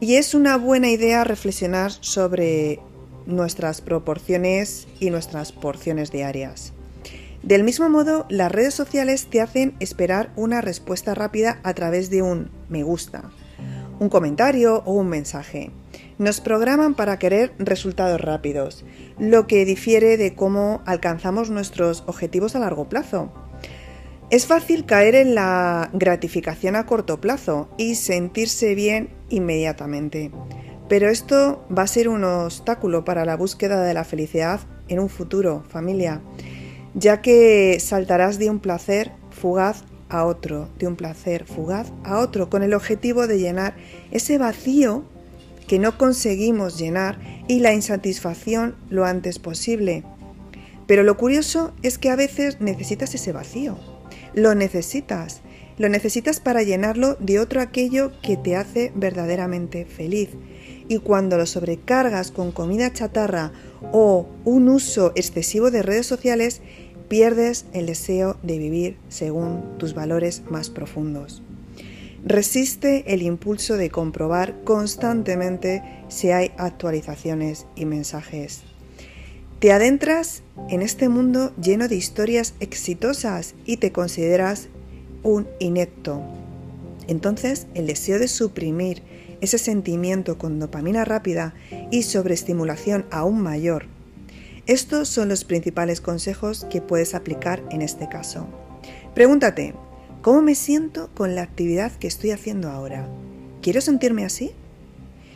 Y 0.00 0.16
es 0.16 0.34
una 0.34 0.56
buena 0.56 0.90
idea 0.90 1.22
reflexionar 1.22 1.92
sobre 1.92 2.80
nuestras 3.26 3.80
proporciones 3.80 4.88
y 4.98 5.10
nuestras 5.10 5.52
porciones 5.52 6.10
diarias. 6.10 6.72
Del 7.44 7.62
mismo 7.62 7.88
modo, 7.88 8.26
las 8.28 8.50
redes 8.50 8.74
sociales 8.74 9.28
te 9.30 9.40
hacen 9.40 9.76
esperar 9.78 10.32
una 10.34 10.60
respuesta 10.60 11.14
rápida 11.14 11.60
a 11.62 11.74
través 11.74 12.10
de 12.10 12.22
un 12.22 12.50
me 12.68 12.82
gusta, 12.82 13.30
un 14.00 14.08
comentario 14.08 14.82
o 14.84 14.94
un 14.94 15.08
mensaje. 15.08 15.70
Nos 16.18 16.40
programan 16.40 16.94
para 16.94 17.20
querer 17.20 17.52
resultados 17.60 18.20
rápidos, 18.20 18.84
lo 19.20 19.46
que 19.46 19.64
difiere 19.64 20.16
de 20.16 20.34
cómo 20.34 20.82
alcanzamos 20.86 21.50
nuestros 21.50 22.02
objetivos 22.08 22.56
a 22.56 22.58
largo 22.58 22.88
plazo. 22.88 23.32
Es 24.34 24.48
fácil 24.48 24.84
caer 24.84 25.14
en 25.14 25.36
la 25.36 25.90
gratificación 25.92 26.74
a 26.74 26.86
corto 26.86 27.20
plazo 27.20 27.68
y 27.78 27.94
sentirse 27.94 28.74
bien 28.74 29.10
inmediatamente, 29.28 30.32
pero 30.88 31.08
esto 31.08 31.64
va 31.70 31.84
a 31.84 31.86
ser 31.86 32.08
un 32.08 32.24
obstáculo 32.24 33.04
para 33.04 33.24
la 33.24 33.36
búsqueda 33.36 33.84
de 33.84 33.94
la 33.94 34.02
felicidad 34.02 34.58
en 34.88 34.98
un 34.98 35.08
futuro, 35.08 35.62
familia, 35.68 36.20
ya 36.94 37.22
que 37.22 37.78
saltarás 37.78 38.40
de 38.40 38.50
un 38.50 38.58
placer 38.58 39.12
fugaz 39.30 39.84
a 40.08 40.24
otro, 40.24 40.68
de 40.80 40.88
un 40.88 40.96
placer 40.96 41.44
fugaz 41.44 41.92
a 42.02 42.18
otro, 42.18 42.50
con 42.50 42.64
el 42.64 42.74
objetivo 42.74 43.28
de 43.28 43.38
llenar 43.38 43.76
ese 44.10 44.36
vacío 44.38 45.04
que 45.68 45.78
no 45.78 45.96
conseguimos 45.96 46.76
llenar 46.76 47.20
y 47.46 47.60
la 47.60 47.72
insatisfacción 47.72 48.74
lo 48.90 49.04
antes 49.04 49.38
posible. 49.38 50.02
Pero 50.88 51.04
lo 51.04 51.16
curioso 51.16 51.72
es 51.84 51.98
que 51.98 52.10
a 52.10 52.16
veces 52.16 52.60
necesitas 52.60 53.14
ese 53.14 53.30
vacío. 53.30 53.93
Lo 54.34 54.54
necesitas. 54.54 55.42
Lo 55.78 55.88
necesitas 55.88 56.40
para 56.40 56.62
llenarlo 56.62 57.14
de 57.16 57.38
otro 57.38 57.60
aquello 57.60 58.12
que 58.22 58.36
te 58.36 58.56
hace 58.56 58.92
verdaderamente 58.94 59.84
feliz. 59.84 60.30
Y 60.88 60.98
cuando 60.98 61.38
lo 61.38 61.46
sobrecargas 61.46 62.30
con 62.30 62.52
comida 62.52 62.92
chatarra 62.92 63.52
o 63.92 64.28
un 64.44 64.68
uso 64.68 65.12
excesivo 65.14 65.70
de 65.70 65.82
redes 65.82 66.06
sociales, 66.06 66.62
pierdes 67.08 67.66
el 67.72 67.86
deseo 67.86 68.36
de 68.42 68.58
vivir 68.58 68.96
según 69.08 69.78
tus 69.78 69.94
valores 69.94 70.42
más 70.50 70.68
profundos. 70.68 71.42
Resiste 72.24 73.12
el 73.12 73.22
impulso 73.22 73.76
de 73.76 73.90
comprobar 73.90 74.64
constantemente 74.64 75.82
si 76.08 76.30
hay 76.30 76.52
actualizaciones 76.56 77.66
y 77.76 77.84
mensajes. 77.84 78.63
Te 79.60 79.72
adentras 79.72 80.42
en 80.68 80.82
este 80.82 81.08
mundo 81.08 81.52
lleno 81.60 81.88
de 81.88 81.96
historias 81.96 82.54
exitosas 82.60 83.54
y 83.64 83.78
te 83.78 83.92
consideras 83.92 84.68
un 85.22 85.48
inepto. 85.58 86.22
Entonces 87.08 87.66
el 87.74 87.86
deseo 87.86 88.18
de 88.18 88.28
suprimir 88.28 89.02
ese 89.40 89.58
sentimiento 89.58 90.38
con 90.38 90.58
dopamina 90.58 91.04
rápida 91.04 91.54
y 91.90 92.02
sobreestimulación 92.02 93.06
aún 93.10 93.40
mayor 93.40 93.86
estos 94.66 95.10
son 95.10 95.28
los 95.28 95.44
principales 95.44 96.00
consejos 96.00 96.64
que 96.70 96.80
puedes 96.80 97.14
aplicar 97.14 97.62
en 97.70 97.82
este 97.82 98.08
caso. 98.08 98.46
Pregúntate, 99.14 99.74
¿cómo 100.22 100.40
me 100.40 100.54
siento 100.54 101.10
con 101.12 101.34
la 101.34 101.42
actividad 101.42 101.92
que 101.92 102.06
estoy 102.06 102.30
haciendo 102.30 102.70
ahora? 102.70 103.06
¿Quiero 103.60 103.82
sentirme 103.82 104.24
así? 104.24 104.52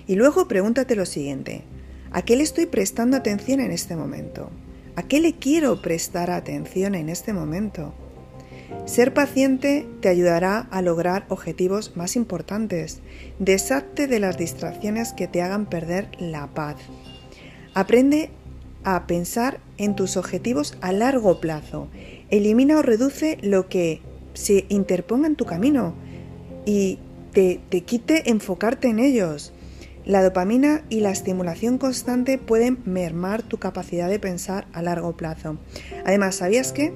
Y 0.07 0.15
luego 0.15 0.49
pregúntate 0.49 0.97
lo 0.97 1.05
siguiente, 1.05 1.63
¿a 2.11 2.23
qué 2.23 2.37
le 2.37 2.43
estoy 2.43 2.67
prestando 2.67 3.17
atención 3.17 3.61
en 3.61 3.73
este 3.73 3.97
momento? 3.97 4.51
¿A 4.97 5.03
qué 5.03 5.21
le 5.21 5.35
quiero 5.35 5.81
prestar 5.81 6.31
atención 6.31 6.95
en 6.95 7.09
este 7.09 7.33
momento? 7.33 7.95
Ser 8.85 9.15
paciente 9.15 9.87
te 10.01 10.09
ayudará 10.09 10.67
a 10.71 10.83
lograr 10.83 11.25
objetivos 11.29 11.97
más 11.97 12.17
importantes. 12.17 13.01
Deshazte 13.39 14.07
de 14.07 14.19
las 14.19 14.37
distracciones 14.37 15.13
que 15.13 15.27
te 15.27 15.43
hagan 15.43 15.67
perder 15.67 16.09
la 16.19 16.49
paz. 16.49 16.77
Aprende 17.75 18.31
a 18.85 19.07
pensar 19.07 19.61
en 19.77 19.95
tus 19.95 20.17
objetivos 20.17 20.77
a 20.81 20.93
largo 20.93 21.41
plazo. 21.41 21.89
Elimina 22.31 22.79
o 22.79 22.83
reduce 22.83 23.39
lo 23.43 23.69
que 23.69 24.01
se 24.35 24.67
interponga 24.69 25.27
en 25.27 25.37
tu 25.37 25.45
camino 25.45 25.95
y 26.65 26.99
te, 27.33 27.61
te 27.69 27.83
quite 27.83 28.31
enfocarte 28.31 28.89
en 28.89 28.99
ellos. 28.99 29.53
La 30.09 30.23
dopamina 30.23 30.85
y 30.89 31.01
la 31.01 31.11
estimulación 31.11 31.77
constante 31.77 32.39
pueden 32.39 32.79
mermar 32.87 33.43
tu 33.43 33.59
capacidad 33.59 34.09
de 34.09 34.19
pensar 34.19 34.67
a 34.73 34.81
largo 34.81 35.19
plazo. 35.19 35.59
Además, 36.07 36.37
¿sabías 36.37 36.73
que 36.73 36.95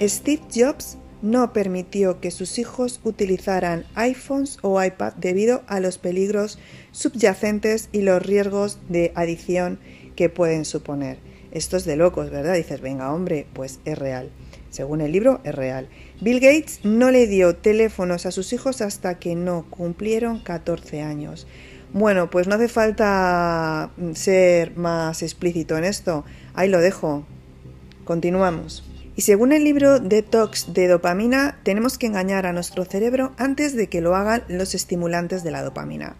Steve 0.00 0.42
Jobs 0.52 0.98
no 1.22 1.52
permitió 1.52 2.18
que 2.18 2.32
sus 2.32 2.58
hijos 2.58 2.98
utilizaran 3.04 3.84
iPhones 3.94 4.58
o 4.62 4.82
iPad 4.82 5.12
debido 5.12 5.62
a 5.68 5.78
los 5.78 5.98
peligros 5.98 6.58
subyacentes 6.90 7.88
y 7.92 8.00
los 8.00 8.20
riesgos 8.20 8.80
de 8.88 9.12
adicción 9.14 9.78
que 10.16 10.28
pueden 10.28 10.64
suponer. 10.64 11.18
Esto 11.52 11.76
es 11.76 11.84
de 11.84 11.94
locos, 11.94 12.30
¿verdad? 12.30 12.54
Dices, 12.54 12.80
venga, 12.80 13.12
hombre, 13.12 13.46
pues 13.52 13.78
es 13.84 13.96
real. 13.96 14.30
Según 14.70 15.00
el 15.02 15.12
libro, 15.12 15.40
es 15.44 15.54
real. 15.54 15.88
Bill 16.20 16.40
Gates 16.40 16.80
no 16.82 17.12
le 17.12 17.28
dio 17.28 17.54
teléfonos 17.54 18.26
a 18.26 18.32
sus 18.32 18.52
hijos 18.52 18.80
hasta 18.80 19.20
que 19.20 19.36
no 19.36 19.66
cumplieron 19.70 20.40
14 20.40 21.02
años. 21.02 21.46
Bueno, 21.92 22.30
pues 22.30 22.46
no 22.46 22.54
hace 22.54 22.68
falta 22.68 23.90
ser 24.14 24.76
más 24.76 25.22
explícito 25.22 25.76
en 25.76 25.84
esto. 25.84 26.24
Ahí 26.54 26.68
lo 26.68 26.80
dejo. 26.80 27.26
Continuamos. 28.04 28.84
Y 29.16 29.22
según 29.22 29.52
el 29.52 29.64
libro 29.64 29.98
Detox 29.98 30.72
de 30.72 30.86
dopamina, 30.86 31.58
tenemos 31.64 31.98
que 31.98 32.06
engañar 32.06 32.46
a 32.46 32.52
nuestro 32.52 32.84
cerebro 32.84 33.32
antes 33.38 33.74
de 33.74 33.88
que 33.88 34.00
lo 34.00 34.14
hagan 34.14 34.44
los 34.48 34.74
estimulantes 34.74 35.42
de 35.42 35.50
la 35.50 35.62
dopamina. 35.62 36.16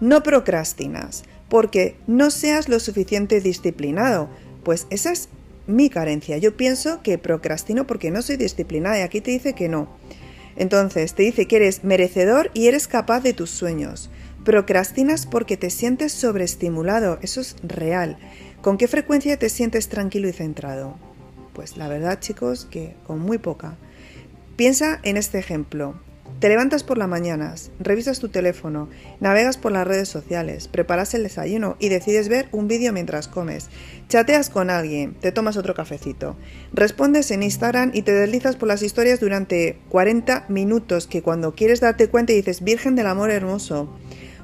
No 0.00 0.22
procrastinas 0.22 1.24
porque 1.48 1.96
no 2.06 2.30
seas 2.30 2.68
lo 2.68 2.78
suficiente 2.80 3.40
disciplinado, 3.40 4.28
pues 4.62 4.86
esa 4.90 5.12
es 5.12 5.28
mi 5.66 5.90
carencia. 5.90 6.38
Yo 6.38 6.56
pienso 6.56 7.02
que 7.02 7.18
procrastino 7.18 7.86
porque 7.86 8.10
no 8.10 8.22
soy 8.22 8.36
disciplinada 8.36 8.98
y 8.98 9.02
aquí 9.02 9.20
te 9.20 9.30
dice 9.30 9.54
que 9.54 9.68
no. 9.68 9.88
Entonces, 10.56 11.14
te 11.14 11.22
dice 11.22 11.46
que 11.46 11.56
eres 11.56 11.82
merecedor 11.82 12.50
y 12.54 12.68
eres 12.68 12.88
capaz 12.88 13.20
de 13.20 13.32
tus 13.32 13.50
sueños. 13.50 14.10
Procrastinas 14.44 15.26
porque 15.26 15.56
te 15.56 15.70
sientes 15.70 16.12
sobreestimulado, 16.12 17.18
eso 17.22 17.40
es 17.40 17.54
real. 17.62 18.18
¿Con 18.60 18.76
qué 18.76 18.88
frecuencia 18.88 19.38
te 19.38 19.48
sientes 19.48 19.88
tranquilo 19.88 20.28
y 20.28 20.32
centrado? 20.32 20.96
Pues 21.52 21.76
la 21.76 21.86
verdad, 21.86 22.18
chicos, 22.18 22.66
que 22.68 22.96
con 23.06 23.20
muy 23.20 23.38
poca. 23.38 23.76
Piensa 24.56 24.98
en 25.04 25.16
este 25.16 25.38
ejemplo. 25.38 25.94
Te 26.40 26.48
levantas 26.48 26.82
por 26.82 26.98
las 26.98 27.08
mañanas, 27.08 27.70
revisas 27.78 28.18
tu 28.18 28.30
teléfono, 28.30 28.88
navegas 29.20 29.58
por 29.58 29.70
las 29.70 29.86
redes 29.86 30.08
sociales, 30.08 30.66
preparas 30.66 31.14
el 31.14 31.22
desayuno 31.22 31.76
y 31.78 31.88
decides 31.88 32.28
ver 32.28 32.48
un 32.50 32.66
vídeo 32.66 32.92
mientras 32.92 33.28
comes. 33.28 33.68
Chateas 34.08 34.50
con 34.50 34.68
alguien, 34.68 35.14
te 35.14 35.30
tomas 35.30 35.56
otro 35.56 35.74
cafecito, 35.74 36.36
respondes 36.72 37.30
en 37.30 37.44
Instagram 37.44 37.92
y 37.94 38.02
te 38.02 38.12
deslizas 38.12 38.56
por 38.56 38.66
las 38.66 38.82
historias 38.82 39.20
durante 39.20 39.78
40 39.90 40.46
minutos 40.48 41.06
que 41.06 41.22
cuando 41.22 41.54
quieres 41.54 41.80
darte 41.80 42.08
cuenta 42.08 42.32
y 42.32 42.36
dices 42.36 42.64
Virgen 42.64 42.96
del 42.96 43.06
Amor 43.06 43.30
Hermoso. 43.30 43.88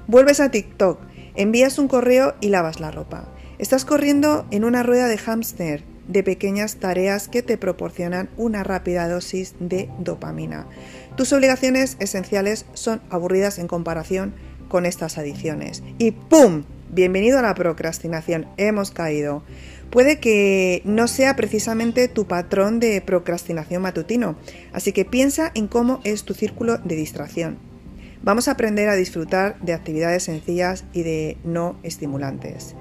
Vuelves 0.08 0.40
a 0.40 0.50
TikTok, 0.50 0.98
envías 1.34 1.78
un 1.78 1.86
correo 1.86 2.34
y 2.40 2.48
lavas 2.48 2.80
la 2.80 2.90
ropa. 2.90 3.28
Estás 3.58 3.84
corriendo 3.84 4.46
en 4.50 4.64
una 4.64 4.82
rueda 4.82 5.06
de 5.06 5.18
hámster 5.18 5.84
de 6.06 6.22
pequeñas 6.22 6.76
tareas 6.76 7.28
que 7.28 7.42
te 7.42 7.58
proporcionan 7.58 8.30
una 8.38 8.64
rápida 8.64 9.06
dosis 9.06 9.54
de 9.60 9.90
dopamina. 9.98 10.66
Tus 11.18 11.34
obligaciones 11.34 11.98
esenciales 12.00 12.64
son 12.72 13.02
aburridas 13.10 13.58
en 13.58 13.68
comparación 13.68 14.32
con 14.68 14.86
estas 14.86 15.18
adiciones. 15.18 15.82
Y 15.98 16.12
¡pum! 16.12 16.64
Bienvenido 16.90 17.38
a 17.38 17.42
la 17.42 17.54
procrastinación. 17.54 18.46
Hemos 18.56 18.90
caído. 18.92 19.42
Puede 19.90 20.20
que 20.20 20.80
no 20.86 21.06
sea 21.06 21.36
precisamente 21.36 22.08
tu 22.08 22.26
patrón 22.26 22.80
de 22.80 23.02
procrastinación 23.02 23.82
matutino, 23.82 24.38
así 24.72 24.92
que 24.92 25.04
piensa 25.04 25.52
en 25.54 25.68
cómo 25.68 26.00
es 26.04 26.24
tu 26.24 26.32
círculo 26.32 26.78
de 26.78 26.96
distracción. 26.96 27.68
Vamos 28.22 28.48
a 28.48 28.52
aprender 28.52 28.88
a 28.88 28.96
disfrutar 28.96 29.58
de 29.60 29.72
actividades 29.72 30.24
sencillas 30.24 30.84
y 30.92 31.02
de 31.02 31.36
no 31.44 31.76
estimulantes. 31.82 32.74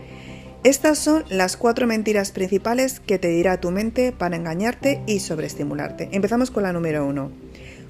Estas 0.63 0.97
son 0.97 1.23
las 1.29 1.55
cuatro 1.55 1.87
mentiras 1.87 2.31
principales 2.31 2.99
que 2.99 3.19
te 3.19 3.29
dirá 3.29 3.61
tu 3.61 3.71
mente 3.71 4.11
para 4.11 4.35
engañarte 4.35 5.01
y 5.05 5.19
sobreestimularte. 5.19 6.09
Empezamos 6.11 6.51
con 6.51 6.63
la 6.63 6.73
número 6.73 7.05
uno. 7.05 7.31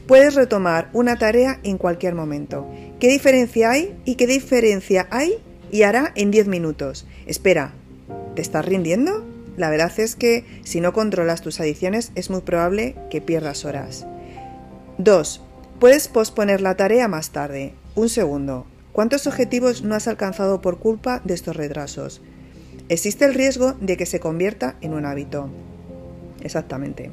Puedes 0.05 0.35
retomar 0.35 0.89
una 0.93 1.17
tarea 1.17 1.59
en 1.63 1.77
cualquier 1.77 2.13
momento. 2.13 2.67
¿Qué 2.99 3.07
diferencia 3.07 3.71
hay 3.71 3.95
y 4.05 4.15
qué 4.15 4.27
diferencia 4.27 5.07
hay 5.09 5.33
y 5.71 5.81
hará 5.83 6.11
en 6.15 6.31
10 6.31 6.47
minutos? 6.47 7.07
Espera, 7.25 7.73
¿te 8.35 8.41
estás 8.41 8.65
rindiendo? 8.65 9.25
La 9.57 9.69
verdad 9.69 9.91
es 9.97 10.15
que 10.15 10.45
si 10.63 10.79
no 10.79 10.93
controlas 10.93 11.41
tus 11.41 11.59
adicciones 11.59 12.11
es 12.15 12.29
muy 12.29 12.41
probable 12.41 12.95
que 13.09 13.21
pierdas 13.21 13.65
horas. 13.65 14.05
2. 14.99 15.41
Puedes 15.79 16.07
posponer 16.07 16.59
la 16.59 16.75
tarea 16.75 17.07
más 17.07 17.29
tarde. 17.29 17.75
Un 17.93 18.09
segundo. 18.09 18.65
¿Cuántos 18.93 19.27
objetivos 19.27 19.83
no 19.83 19.93
has 19.93 20.07
alcanzado 20.07 20.59
por 20.59 20.79
culpa 20.79 21.21
de 21.23 21.35
estos 21.35 21.55
retrasos? 21.55 22.19
Existe 22.89 23.25
el 23.25 23.35
riesgo 23.35 23.73
de 23.73 23.95
que 23.95 24.07
se 24.07 24.19
convierta 24.19 24.75
en 24.81 24.95
un 24.95 25.05
hábito. 25.05 25.51
Exactamente. 26.41 27.11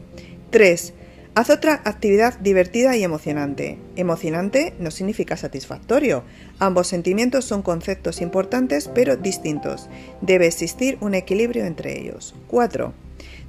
3. 0.49 0.95
Haz 1.35 1.51
otra 1.51 1.83
actividad 1.85 2.39
divertida 2.39 2.97
y 2.97 3.05
emocionante. 3.05 3.77
Emocionante 3.97 4.73
no 4.79 4.91
significa 4.91 5.37
satisfactorio. 5.37 6.25
Ambos 6.59 6.87
sentimientos 6.87 7.45
son 7.45 7.61
conceptos 7.61 8.23
importantes 8.23 8.89
pero 8.95 9.19
distintos. 9.19 9.91
Debe 10.23 10.47
existir 10.47 10.97
un 11.03 11.13
equilibrio 11.13 11.67
entre 11.67 12.01
ellos. 12.01 12.35
4. 12.47 12.95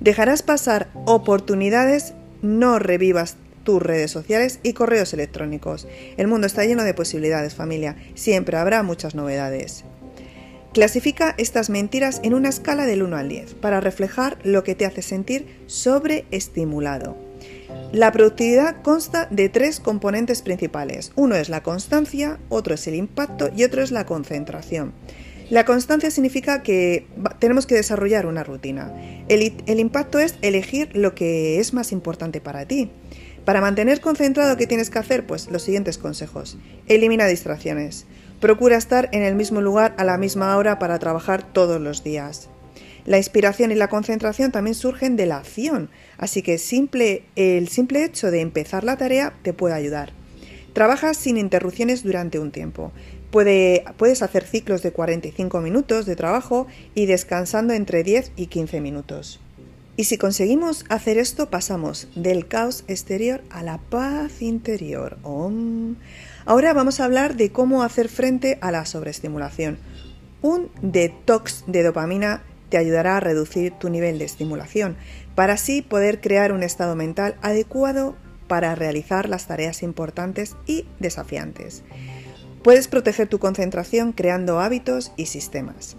Dejarás 0.01 0.43
pasar 0.43 0.89
oportunidades, 1.05 2.15
no 2.41 2.79
revivas 2.79 3.37
tus 3.65 3.81
redes 3.81 4.11
sociales 4.11 4.59
y 4.63 4.71
correos 4.71 5.13
electrónicos. 5.13 5.85
El 6.15 6.27
mundo 6.27 6.47
está 6.47 6.63
lleno 6.63 6.85
de 6.85 6.93
posibilidades, 6.93 7.53
familia. 7.53 7.97
Siempre 8.13 8.55
habrá 8.55 8.81
muchas 8.83 9.15
novedades. 9.15 9.83
Clasifica 10.73 11.35
estas 11.37 11.69
mentiras 11.69 12.21
en 12.23 12.33
una 12.33 12.49
escala 12.49 12.85
del 12.85 13.03
1 13.03 13.17
al 13.17 13.27
10 13.27 13.55
para 13.55 13.81
reflejar 13.81 14.37
lo 14.43 14.63
que 14.63 14.75
te 14.75 14.85
hace 14.85 15.01
sentir 15.01 15.47
sobreestimulado. 15.67 17.17
La 17.91 18.11
productividad 18.11 18.81
consta 18.81 19.27
de 19.31 19.49
tres 19.49 19.79
componentes 19.79 20.41
principales. 20.41 21.11
Uno 21.15 21.35
es 21.35 21.49
la 21.49 21.63
constancia, 21.63 22.39
otro 22.49 22.75
es 22.75 22.87
el 22.87 22.95
impacto 22.95 23.49
y 23.55 23.63
otro 23.63 23.81
es 23.81 23.91
la 23.91 24.05
concentración. 24.05 24.93
La 25.49 25.63
constancia 25.63 26.09
significa 26.09 26.63
que 26.63 27.05
tenemos 27.39 27.67
que 27.67 27.75
desarrollar 27.75 28.25
una 28.25 28.43
rutina. 28.43 28.91
El, 29.29 29.79
impacto 29.79 30.17
es 30.17 30.35
elegir 30.41 30.89
lo 30.93 31.13
que 31.13 31.59
es 31.59 31.73
más 31.73 31.91
importante 31.91 32.41
para 32.41 32.65
ti. 32.65 32.89
Para 33.45 33.61
mantener 33.61 34.01
concentrado, 34.01 34.57
¿qué 34.57 34.65
tienes 34.65 34.89
que 34.89 34.97
hacer? 34.97 35.27
Pues 35.27 35.51
los 35.51 35.61
siguientes 35.61 35.99
consejos. 35.99 36.57
Elimina 36.87 37.27
distracciones. 37.27 38.07
Procura 38.41 38.75
estar 38.75 39.07
en 39.11 39.21
el 39.21 39.35
mismo 39.35 39.61
lugar 39.61 39.93
a 39.97 40.03
la 40.03 40.17
misma 40.17 40.57
hora 40.57 40.79
para 40.79 40.97
trabajar 40.97 41.43
todos 41.53 41.79
los 41.79 42.03
días. 42.03 42.49
La 43.05 43.17
inspiración 43.17 43.71
y 43.71 43.75
la 43.75 43.87
concentración 43.87 44.51
también 44.51 44.73
surgen 44.73 45.15
de 45.15 45.27
la 45.27 45.37
acción, 45.37 45.91
así 46.17 46.41
que 46.41 46.53
el 46.55 47.67
simple 47.67 48.03
hecho 48.03 48.31
de 48.31 48.41
empezar 48.41 48.83
la 48.83 48.97
tarea 48.97 49.35
te 49.43 49.53
puede 49.53 49.75
ayudar. 49.75 50.11
Trabaja 50.73 51.13
sin 51.13 51.37
interrupciones 51.37 52.03
durante 52.03 52.39
un 52.39 52.51
tiempo. 52.51 52.91
puedes 53.29 54.21
hacer 54.23 54.43
ciclos 54.43 54.81
de 54.81 54.91
45 54.91 55.61
minutos 55.61 56.07
de 56.07 56.15
trabajo 56.15 56.65
y 56.95 57.05
descansando 57.05 57.73
entre 57.73 58.03
10 58.03 58.31
y 58.35 58.47
15 58.47 58.81
minutos. 58.81 59.39
Y 59.97 60.05
si 60.05 60.17
conseguimos 60.17 60.83
hacer 60.89 61.17
esto, 61.17 61.49
pasamos 61.49 62.09
del 62.15 62.47
caos 62.47 62.83
exterior 62.87 63.41
a 63.49 63.63
la 63.63 63.77
paz 63.77 64.41
interior. 64.41 65.17
Ahora 66.45 66.73
vamos 66.73 66.99
a 66.99 67.05
hablar 67.05 67.37
de 67.37 67.51
cómo 67.51 67.81
hacer 67.81 68.09
frente 68.09 68.57
a 68.61 68.71
la 68.71 68.85
sobreestimulación. 68.85 69.77
Un 70.41 70.69
detox 70.81 71.63
de 71.67 71.81
dopamina 71.83 72.43
te 72.69 72.77
ayudará 72.77 73.17
a 73.17 73.21
reducir 73.21 73.71
tu 73.71 73.89
nivel 73.89 74.19
de 74.19 74.25
estimulación, 74.25 74.97
para 75.33 75.53
así 75.53 75.81
poder 75.81 76.19
crear 76.19 76.51
un 76.51 76.63
estado 76.63 76.95
mental 76.95 77.35
adecuado 77.41 78.15
para 78.47 78.75
realizar 78.75 79.29
las 79.29 79.47
tareas 79.47 79.81
importantes 79.81 80.55
y 80.65 80.85
desafiantes. 80.99 81.83
Puedes 82.63 82.87
proteger 82.87 83.27
tu 83.27 83.39
concentración 83.39 84.11
creando 84.11 84.59
hábitos 84.59 85.13
y 85.15 85.27
sistemas. 85.27 85.95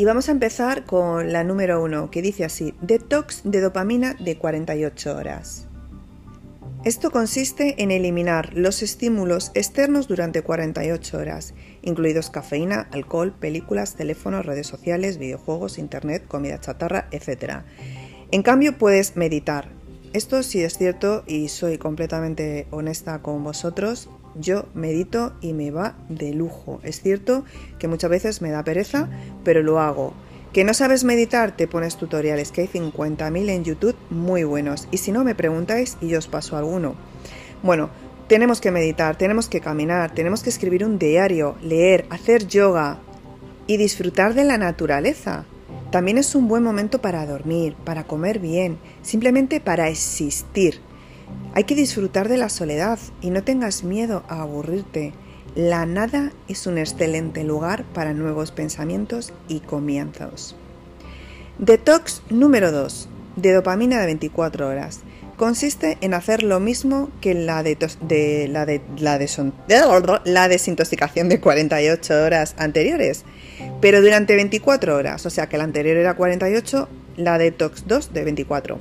Y 0.00 0.06
vamos 0.06 0.30
a 0.30 0.32
empezar 0.32 0.86
con 0.86 1.30
la 1.30 1.44
número 1.44 1.84
uno, 1.84 2.10
que 2.10 2.22
dice 2.22 2.42
así, 2.42 2.72
detox 2.80 3.42
de 3.44 3.60
dopamina 3.60 4.14
de 4.14 4.38
48 4.38 5.14
horas. 5.14 5.68
Esto 6.86 7.10
consiste 7.10 7.82
en 7.82 7.90
eliminar 7.90 8.54
los 8.54 8.82
estímulos 8.82 9.50
externos 9.52 10.08
durante 10.08 10.40
48 10.40 11.18
horas, 11.18 11.52
incluidos 11.82 12.30
cafeína, 12.30 12.88
alcohol, 12.92 13.34
películas, 13.38 13.94
teléfonos, 13.94 14.46
redes 14.46 14.66
sociales, 14.66 15.18
videojuegos, 15.18 15.76
internet, 15.76 16.26
comida 16.26 16.58
chatarra, 16.58 17.06
etc. 17.10 17.56
En 18.30 18.42
cambio, 18.42 18.78
puedes 18.78 19.16
meditar. 19.16 19.68
Esto 20.14 20.42
sí 20.42 20.62
es 20.62 20.78
cierto 20.78 21.24
y 21.26 21.48
soy 21.48 21.76
completamente 21.76 22.68
honesta 22.70 23.20
con 23.20 23.44
vosotros. 23.44 24.08
Yo 24.34 24.66
medito 24.74 25.32
y 25.40 25.52
me 25.52 25.70
va 25.70 25.96
de 26.08 26.32
lujo. 26.32 26.80
Es 26.82 27.02
cierto 27.02 27.44
que 27.78 27.88
muchas 27.88 28.10
veces 28.10 28.42
me 28.42 28.50
da 28.50 28.64
pereza, 28.64 29.08
pero 29.44 29.62
lo 29.62 29.80
hago. 29.80 30.14
¿Que 30.52 30.64
no 30.64 30.74
sabes 30.74 31.04
meditar? 31.04 31.56
Te 31.56 31.68
pones 31.68 31.96
tutoriales, 31.96 32.50
que 32.50 32.62
hay 32.62 32.66
50.000 32.66 33.50
en 33.50 33.64
YouTube 33.64 33.96
muy 34.10 34.42
buenos. 34.42 34.88
Y 34.90 34.96
si 34.98 35.12
no, 35.12 35.22
me 35.22 35.36
preguntáis 35.36 35.96
y 36.00 36.08
yo 36.08 36.18
os 36.18 36.26
paso 36.26 36.56
alguno. 36.56 36.94
Bueno, 37.62 37.90
tenemos 38.26 38.60
que 38.60 38.70
meditar, 38.70 39.16
tenemos 39.16 39.48
que 39.48 39.60
caminar, 39.60 40.12
tenemos 40.12 40.42
que 40.42 40.50
escribir 40.50 40.84
un 40.84 40.98
diario, 40.98 41.56
leer, 41.62 42.06
hacer 42.10 42.46
yoga 42.46 42.98
y 43.66 43.76
disfrutar 43.76 44.34
de 44.34 44.44
la 44.44 44.58
naturaleza. 44.58 45.44
También 45.90 46.18
es 46.18 46.34
un 46.34 46.48
buen 46.48 46.62
momento 46.62 47.00
para 47.00 47.26
dormir, 47.26 47.74
para 47.84 48.04
comer 48.04 48.38
bien, 48.38 48.78
simplemente 49.02 49.60
para 49.60 49.88
existir. 49.88 50.80
Hay 51.54 51.64
que 51.64 51.74
disfrutar 51.74 52.28
de 52.28 52.36
la 52.36 52.48
soledad 52.48 52.98
y 53.20 53.30
no 53.30 53.42
tengas 53.42 53.82
miedo 53.82 54.22
a 54.28 54.42
aburrirte. 54.42 55.12
La 55.54 55.84
nada 55.84 56.32
es 56.46 56.66
un 56.66 56.78
excelente 56.78 57.42
lugar 57.42 57.84
para 57.92 58.14
nuevos 58.14 58.52
pensamientos 58.52 59.32
y 59.48 59.60
comienzos. 59.60 60.54
Detox 61.58 62.22
número 62.30 62.70
2. 62.70 63.08
De 63.36 63.52
dopamina 63.52 64.00
de 64.00 64.06
24 64.06 64.68
horas. 64.68 65.00
Consiste 65.36 65.98
en 66.02 66.14
hacer 66.14 66.42
lo 66.42 66.60
mismo 66.60 67.10
que 67.20 67.34
la, 67.34 67.62
de, 67.62 67.76
la, 68.50 68.66
de, 68.66 68.80
la 70.24 70.48
desintoxicación 70.48 71.28
de 71.28 71.40
48 71.40 72.24
horas 72.24 72.54
anteriores, 72.58 73.24
pero 73.80 74.02
durante 74.02 74.36
24 74.36 74.94
horas, 74.94 75.24
o 75.24 75.30
sea 75.30 75.48
que 75.48 75.56
la 75.56 75.64
anterior 75.64 75.96
era 75.96 76.14
48, 76.14 76.88
la 77.16 77.38
detox 77.38 77.86
2 77.86 78.12
de 78.12 78.24
24. 78.24 78.78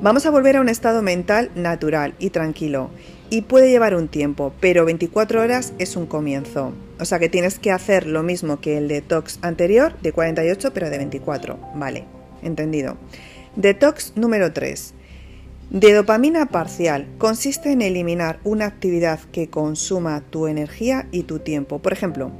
Vamos 0.00 0.26
a 0.26 0.30
volver 0.30 0.56
a 0.56 0.60
un 0.60 0.68
estado 0.68 1.02
mental 1.02 1.50
natural 1.56 2.14
y 2.20 2.30
tranquilo 2.30 2.90
y 3.30 3.42
puede 3.42 3.68
llevar 3.68 3.96
un 3.96 4.06
tiempo, 4.06 4.52
pero 4.60 4.84
24 4.84 5.42
horas 5.42 5.72
es 5.80 5.96
un 5.96 6.06
comienzo. 6.06 6.72
O 7.00 7.04
sea 7.04 7.18
que 7.18 7.28
tienes 7.28 7.58
que 7.58 7.72
hacer 7.72 8.06
lo 8.06 8.22
mismo 8.22 8.60
que 8.60 8.78
el 8.78 8.86
detox 8.86 9.40
anterior 9.42 10.00
de 10.00 10.12
48, 10.12 10.72
pero 10.72 10.88
de 10.88 10.98
24. 10.98 11.58
Vale, 11.74 12.04
entendido. 12.42 12.96
Detox 13.56 14.12
número 14.14 14.52
3. 14.52 14.94
De 15.70 15.92
dopamina 15.92 16.46
parcial 16.46 17.08
consiste 17.18 17.72
en 17.72 17.82
eliminar 17.82 18.38
una 18.44 18.66
actividad 18.66 19.18
que 19.32 19.50
consuma 19.50 20.20
tu 20.30 20.46
energía 20.46 21.08
y 21.10 21.24
tu 21.24 21.40
tiempo. 21.40 21.80
Por 21.80 21.92
ejemplo, 21.92 22.30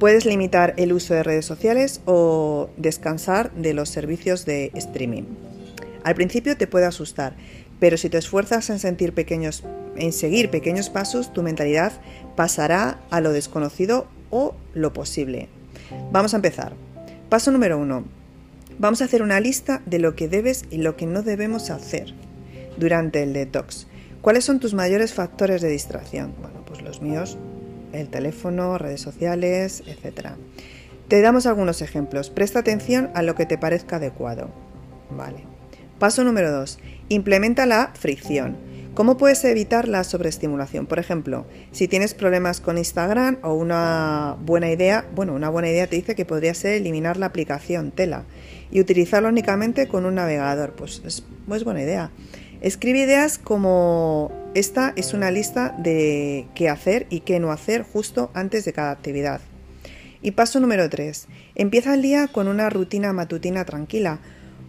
puedes 0.00 0.26
limitar 0.26 0.74
el 0.76 0.92
uso 0.92 1.14
de 1.14 1.22
redes 1.22 1.46
sociales 1.46 2.00
o 2.04 2.68
descansar 2.76 3.52
de 3.52 3.74
los 3.74 3.90
servicios 3.90 4.44
de 4.44 4.72
streaming. 4.74 5.45
Al 6.06 6.14
principio 6.14 6.56
te 6.56 6.68
puede 6.68 6.86
asustar, 6.86 7.34
pero 7.80 7.96
si 7.96 8.08
te 8.08 8.16
esfuerzas 8.16 8.70
en 8.70 8.78
sentir 8.78 9.12
pequeños 9.12 9.64
en 9.96 10.12
seguir 10.12 10.50
pequeños 10.50 10.88
pasos, 10.88 11.32
tu 11.32 11.42
mentalidad 11.42 11.94
pasará 12.36 13.00
a 13.10 13.20
lo 13.20 13.32
desconocido 13.32 14.06
o 14.30 14.54
lo 14.72 14.92
posible. 14.92 15.48
Vamos 16.12 16.32
a 16.32 16.36
empezar. 16.36 16.74
Paso 17.28 17.50
número 17.50 17.76
uno. 17.76 18.04
Vamos 18.78 19.02
a 19.02 19.06
hacer 19.06 19.20
una 19.20 19.40
lista 19.40 19.82
de 19.84 19.98
lo 19.98 20.14
que 20.14 20.28
debes 20.28 20.66
y 20.70 20.76
lo 20.76 20.96
que 20.96 21.06
no 21.06 21.22
debemos 21.22 21.70
hacer 21.70 22.14
durante 22.76 23.24
el 23.24 23.32
detox. 23.32 23.88
¿Cuáles 24.22 24.44
son 24.44 24.60
tus 24.60 24.74
mayores 24.74 25.12
factores 25.12 25.60
de 25.60 25.70
distracción? 25.70 26.34
Bueno, 26.40 26.64
pues 26.66 26.82
los 26.82 27.02
míos, 27.02 27.36
el 27.92 28.10
teléfono, 28.10 28.78
redes 28.78 29.00
sociales, 29.00 29.82
etc. 29.88 30.34
Te 31.08 31.20
damos 31.20 31.46
algunos 31.46 31.82
ejemplos. 31.82 32.30
Presta 32.30 32.60
atención 32.60 33.10
a 33.14 33.22
lo 33.22 33.34
que 33.34 33.46
te 33.46 33.58
parezca 33.58 33.96
adecuado. 33.96 34.50
Vale. 35.10 35.55
Paso 35.98 36.24
número 36.24 36.52
2. 36.52 36.78
Implementa 37.08 37.64
la 37.64 37.92
fricción. 37.98 38.56
¿Cómo 38.92 39.16
puedes 39.16 39.42
evitar 39.44 39.88
la 39.88 40.04
sobreestimulación? 40.04 40.86
Por 40.86 40.98
ejemplo, 40.98 41.46
si 41.72 41.88
tienes 41.88 42.12
problemas 42.12 42.60
con 42.60 42.76
Instagram 42.76 43.38
o 43.42 43.54
una 43.54 44.36
buena 44.40 44.70
idea, 44.70 45.06
bueno, 45.14 45.32
una 45.34 45.48
buena 45.48 45.70
idea 45.70 45.86
te 45.86 45.96
dice 45.96 46.14
que 46.14 46.26
podría 46.26 46.52
ser 46.52 46.72
eliminar 46.72 47.16
la 47.16 47.26
aplicación 47.26 47.92
Tela 47.92 48.24
y 48.70 48.80
utilizarlo 48.80 49.30
únicamente 49.30 49.88
con 49.88 50.04
un 50.04 50.16
navegador. 50.16 50.72
Pues 50.72 51.00
es, 51.06 51.24
es 51.54 51.64
buena 51.64 51.82
idea. 51.82 52.10
Escribe 52.60 53.00
ideas 53.00 53.38
como 53.38 54.32
esta 54.54 54.92
es 54.96 55.14
una 55.14 55.30
lista 55.30 55.74
de 55.78 56.46
qué 56.54 56.68
hacer 56.68 57.06
y 57.08 57.20
qué 57.20 57.40
no 57.40 57.52
hacer 57.52 57.82
justo 57.82 58.30
antes 58.34 58.66
de 58.66 58.74
cada 58.74 58.90
actividad. 58.90 59.40
Y 60.22 60.32
paso 60.32 60.60
número 60.60 60.90
3. 60.90 61.28
Empieza 61.54 61.94
el 61.94 62.02
día 62.02 62.28
con 62.28 62.48
una 62.48 62.68
rutina 62.70 63.12
matutina 63.12 63.64
tranquila. 63.64 64.20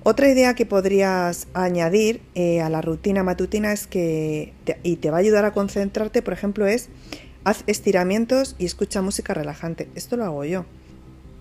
Otra 0.09 0.29
idea 0.29 0.53
que 0.53 0.65
podrías 0.65 1.49
añadir 1.53 2.21
eh, 2.33 2.61
a 2.61 2.69
la 2.69 2.81
rutina 2.81 3.23
matutina 3.23 3.73
es 3.73 3.87
que, 3.87 4.53
y 4.81 4.95
te 4.95 5.11
va 5.11 5.17
a 5.17 5.19
ayudar 5.19 5.43
a 5.43 5.51
concentrarte, 5.51 6.21
por 6.21 6.31
ejemplo, 6.31 6.65
es 6.65 6.87
haz 7.43 7.65
estiramientos 7.67 8.55
y 8.57 8.63
escucha 8.63 9.01
música 9.01 9.33
relajante. 9.33 9.89
Esto 9.95 10.15
lo 10.15 10.23
hago 10.23 10.45
yo. 10.45 10.65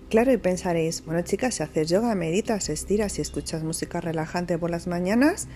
Claro, 0.09 0.33
y 0.33 0.37
pensaréis, 0.37 1.05
bueno 1.05 1.21
chicas, 1.21 1.55
si 1.55 1.63
haces 1.63 1.87
yoga, 1.87 2.13
meditas, 2.15 2.67
estiras 2.67 3.17
y 3.19 3.21
escuchas 3.21 3.63
música 3.63 4.01
relajante 4.01 4.57
por 4.57 4.69
las 4.69 4.85
mañanas, 4.85 5.47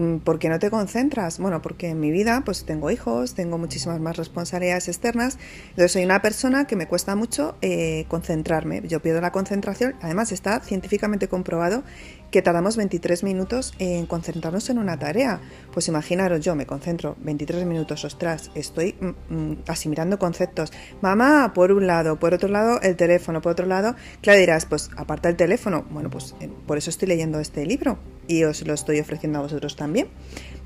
Mm, 0.00 0.18
¿Por 0.18 0.38
qué 0.38 0.48
no 0.48 0.58
te 0.58 0.70
concentras? 0.70 1.38
Bueno, 1.38 1.60
porque 1.60 1.88
en 1.88 2.00
mi 2.00 2.10
vida 2.10 2.42
pues 2.44 2.64
tengo 2.64 2.90
hijos, 2.90 3.34
tengo 3.34 3.58
muchísimas 3.58 4.00
más 4.00 4.16
responsabilidades 4.16 4.88
externas, 4.88 5.38
entonces 5.70 5.92
soy 5.92 6.04
una 6.04 6.22
persona 6.22 6.66
que 6.66 6.74
me 6.74 6.86
cuesta 6.86 7.16
mucho 7.16 7.56
eh, 7.60 8.06
concentrarme, 8.08 8.82
yo 8.86 9.00
pierdo 9.00 9.20
la 9.20 9.32
concentración, 9.32 9.96
además 10.00 10.32
está 10.32 10.60
científicamente 10.60 11.28
comprobado 11.28 11.82
que 12.30 12.42
tardamos 12.42 12.76
23 12.76 13.24
minutos 13.24 13.74
en 13.78 14.06
concentrarnos 14.06 14.70
en 14.70 14.78
una 14.78 14.98
tarea. 14.98 15.40
Pues 15.72 15.88
imaginaros, 15.88 16.40
yo 16.40 16.54
me 16.54 16.66
concentro 16.66 17.16
23 17.20 17.66
minutos, 17.66 18.04
ostras, 18.04 18.50
estoy 18.54 18.94
mm, 19.00 19.34
mm, 19.34 19.58
asimilando 19.66 20.18
conceptos. 20.18 20.72
Mamá, 21.00 21.52
por 21.54 21.72
un 21.72 21.86
lado, 21.86 22.18
por 22.18 22.34
otro 22.34 22.48
lado, 22.48 22.80
el 22.82 22.96
teléfono, 22.96 23.40
por 23.40 23.52
otro 23.52 23.66
lado, 23.66 23.96
claro, 24.22 24.38
dirás, 24.38 24.66
pues 24.66 24.90
aparta 24.96 25.28
el 25.28 25.36
teléfono. 25.36 25.84
Bueno, 25.90 26.10
pues 26.10 26.34
eh, 26.40 26.48
por 26.66 26.78
eso 26.78 26.90
estoy 26.90 27.08
leyendo 27.08 27.40
este 27.40 27.66
libro 27.66 27.98
y 28.26 28.44
os 28.44 28.66
lo 28.66 28.74
estoy 28.74 29.00
ofreciendo 29.00 29.38
a 29.38 29.42
vosotros 29.42 29.76
también. 29.76 30.08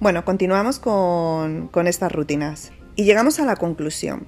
Bueno, 0.01 0.25
continuamos 0.25 0.79
con, 0.79 1.69
con 1.69 1.87
estas 1.87 2.13
rutinas 2.13 2.73
y 2.97 3.05
llegamos 3.05 3.41
a 3.41 3.47
la 3.47 3.57
conclusión. 3.57 4.27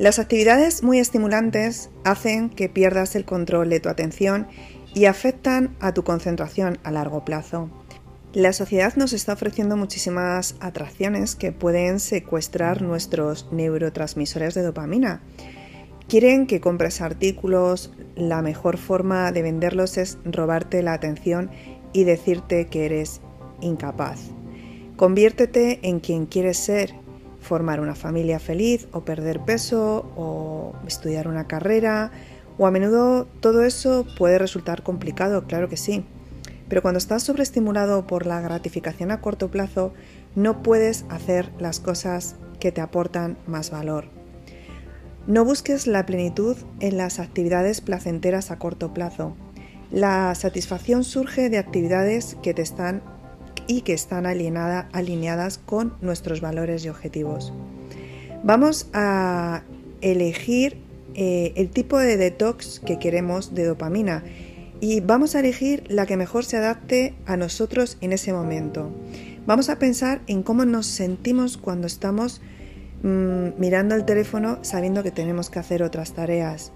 Las 0.00 0.18
actividades 0.18 0.82
muy 0.82 0.98
estimulantes 0.98 1.90
hacen 2.04 2.48
que 2.48 2.70
pierdas 2.70 3.16
el 3.16 3.26
control 3.26 3.68
de 3.68 3.80
tu 3.80 3.90
atención 3.90 4.46
y 4.94 5.04
afectan 5.04 5.76
a 5.80 5.94
tu 5.94 6.04
concentración 6.04 6.78
a 6.82 6.90
largo 6.90 7.24
plazo. 7.24 7.70
La 8.32 8.52
sociedad 8.52 8.94
nos 8.94 9.12
está 9.12 9.32
ofreciendo 9.32 9.76
muchísimas 9.76 10.54
atracciones 10.60 11.34
que 11.34 11.50
pueden 11.50 11.98
secuestrar 11.98 12.80
nuestros 12.80 13.48
neurotransmisores 13.50 14.54
de 14.54 14.62
dopamina. 14.62 15.20
Quieren 16.08 16.46
que 16.46 16.60
compres 16.60 17.00
artículos, 17.00 17.92
la 18.14 18.42
mejor 18.42 18.78
forma 18.78 19.32
de 19.32 19.42
venderlos 19.42 19.98
es 19.98 20.18
robarte 20.24 20.82
la 20.82 20.92
atención 20.92 21.50
y 21.92 22.04
decirte 22.04 22.66
que 22.66 22.86
eres 22.86 23.20
incapaz. 23.60 24.20
Conviértete 24.96 25.80
en 25.82 25.98
quien 26.00 26.26
quieres 26.26 26.58
ser, 26.58 26.94
formar 27.40 27.80
una 27.80 27.94
familia 27.94 28.38
feliz 28.38 28.86
o 28.92 29.04
perder 29.04 29.40
peso 29.40 30.10
o 30.16 30.74
estudiar 30.86 31.26
una 31.26 31.46
carrera, 31.46 32.12
o 32.60 32.66
a 32.66 32.70
menudo 32.70 33.26
todo 33.40 33.62
eso 33.64 34.06
puede 34.18 34.38
resultar 34.38 34.82
complicado, 34.82 35.44
claro 35.46 35.70
que 35.70 35.78
sí. 35.78 36.04
Pero 36.68 36.82
cuando 36.82 36.98
estás 36.98 37.22
sobreestimulado 37.22 38.06
por 38.06 38.26
la 38.26 38.42
gratificación 38.42 39.10
a 39.10 39.22
corto 39.22 39.50
plazo, 39.50 39.94
no 40.34 40.62
puedes 40.62 41.06
hacer 41.08 41.50
las 41.58 41.80
cosas 41.80 42.36
que 42.58 42.70
te 42.70 42.82
aportan 42.82 43.38
más 43.46 43.70
valor. 43.70 44.08
No 45.26 45.46
busques 45.46 45.86
la 45.86 46.04
plenitud 46.04 46.54
en 46.80 46.98
las 46.98 47.18
actividades 47.18 47.80
placenteras 47.80 48.50
a 48.50 48.58
corto 48.58 48.92
plazo. 48.92 49.34
La 49.90 50.34
satisfacción 50.34 51.02
surge 51.02 51.48
de 51.48 51.56
actividades 51.56 52.36
que 52.42 52.52
te 52.52 52.60
están 52.60 53.02
y 53.68 53.80
que 53.80 53.94
están 53.94 54.26
alineadas 54.26 55.56
con 55.56 55.94
nuestros 56.02 56.42
valores 56.42 56.84
y 56.84 56.90
objetivos. 56.90 57.54
Vamos 58.44 58.86
a 58.92 59.62
elegir 60.02 60.89
eh, 61.14 61.52
el 61.56 61.70
tipo 61.70 61.98
de 61.98 62.16
detox 62.16 62.80
que 62.80 62.98
queremos 62.98 63.54
de 63.54 63.64
dopamina 63.64 64.24
y 64.80 65.00
vamos 65.00 65.34
a 65.34 65.40
elegir 65.40 65.84
la 65.88 66.06
que 66.06 66.16
mejor 66.16 66.44
se 66.44 66.56
adapte 66.56 67.14
a 67.26 67.36
nosotros 67.36 67.98
en 68.00 68.12
ese 68.12 68.32
momento. 68.32 68.90
Vamos 69.46 69.68
a 69.68 69.78
pensar 69.78 70.22
en 70.26 70.42
cómo 70.42 70.64
nos 70.64 70.86
sentimos 70.86 71.56
cuando 71.56 71.86
estamos 71.86 72.40
mm, 73.02 73.58
mirando 73.58 73.94
el 73.94 74.04
teléfono 74.04 74.58
sabiendo 74.62 75.02
que 75.02 75.10
tenemos 75.10 75.50
que 75.50 75.58
hacer 75.58 75.82
otras 75.82 76.12
tareas. 76.12 76.72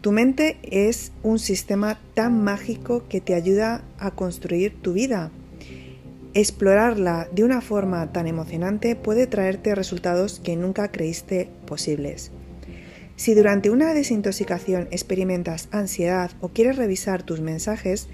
Tu 0.00 0.12
mente 0.12 0.58
es 0.62 1.12
un 1.22 1.38
sistema 1.38 1.98
tan 2.14 2.44
mágico 2.44 3.04
que 3.08 3.20
te 3.20 3.34
ayuda 3.34 3.82
a 3.98 4.10
construir 4.10 4.80
tu 4.80 4.92
vida. 4.92 5.30
Explorarla 6.34 7.28
de 7.32 7.44
una 7.44 7.60
forma 7.60 8.12
tan 8.12 8.26
emocionante 8.26 8.96
puede 8.96 9.26
traerte 9.26 9.74
resultados 9.74 10.40
que 10.40 10.56
nunca 10.56 10.90
creíste 10.90 11.48
posibles. 11.66 12.32
Si 13.16 13.34
durante 13.34 13.70
una 13.70 13.94
desintoxicación 13.94 14.88
experimentas 14.90 15.68
ansiedad 15.70 16.32
o 16.40 16.48
quieres 16.48 16.76
revisar 16.76 17.22
tus 17.22 17.40
mensajes, 17.40 18.08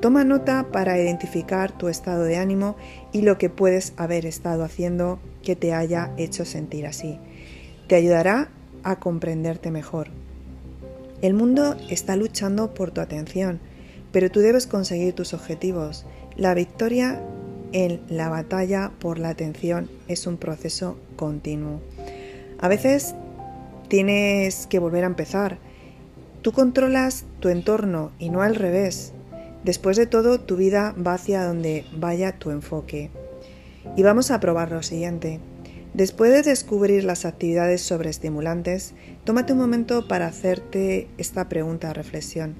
toma 0.00 0.24
nota 0.24 0.68
para 0.70 0.98
identificar 0.98 1.76
tu 1.76 1.88
estado 1.88 2.24
de 2.24 2.36
ánimo 2.36 2.76
y 3.12 3.22
lo 3.22 3.36
que 3.36 3.50
puedes 3.50 3.94
haber 3.96 4.26
estado 4.26 4.62
haciendo 4.62 5.18
que 5.42 5.56
te 5.56 5.74
haya 5.74 6.12
hecho 6.16 6.44
sentir 6.44 6.86
así. 6.86 7.18
Te 7.88 7.96
ayudará 7.96 8.50
a 8.84 9.00
comprenderte 9.00 9.70
mejor. 9.70 10.08
El 11.20 11.34
mundo 11.34 11.76
está 11.90 12.16
luchando 12.16 12.74
por 12.74 12.90
tu 12.90 13.00
atención, 13.00 13.60
pero 14.12 14.30
tú 14.30 14.40
debes 14.40 14.66
conseguir 14.66 15.14
tus 15.14 15.34
objetivos. 15.34 16.06
La 16.36 16.54
victoria 16.54 17.20
en 17.72 18.00
la 18.08 18.28
batalla 18.28 18.92
por 19.00 19.18
la 19.18 19.30
atención 19.30 19.90
es 20.06 20.26
un 20.26 20.36
proceso 20.36 20.96
continuo. 21.16 21.80
A 22.60 22.68
veces 22.68 23.14
tienes 23.94 24.66
que 24.66 24.80
volver 24.80 25.04
a 25.04 25.06
empezar. 25.06 25.58
Tú 26.42 26.50
controlas 26.50 27.26
tu 27.38 27.48
entorno 27.48 28.10
y 28.18 28.28
no 28.28 28.42
al 28.42 28.56
revés. 28.56 29.12
Después 29.62 29.96
de 29.96 30.08
todo, 30.08 30.40
tu 30.40 30.56
vida 30.56 30.96
va 30.98 31.14
hacia 31.14 31.44
donde 31.44 31.84
vaya 31.96 32.36
tu 32.36 32.50
enfoque. 32.50 33.12
Y 33.96 34.02
vamos 34.02 34.32
a 34.32 34.40
probar 34.40 34.72
lo 34.72 34.82
siguiente. 34.82 35.38
Después 35.92 36.32
de 36.32 36.42
descubrir 36.42 37.04
las 37.04 37.24
actividades 37.24 37.82
sobreestimulantes, 37.82 38.94
tómate 39.22 39.52
un 39.52 39.60
momento 39.60 40.08
para 40.08 40.26
hacerte 40.26 41.06
esta 41.16 41.48
pregunta 41.48 41.86
de 41.86 41.94
reflexión. 41.94 42.56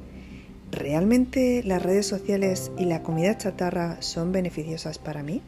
¿Realmente 0.71 1.65
las 1.65 1.83
redes 1.83 2.07
sociales 2.07 2.71
y 2.79 2.85
la 2.85 3.03
comida 3.03 3.37
chatarra 3.37 4.01
son 4.03 4.31
beneficiosas 4.31 5.01
para 5.01 5.25
mí? 5.25 5.43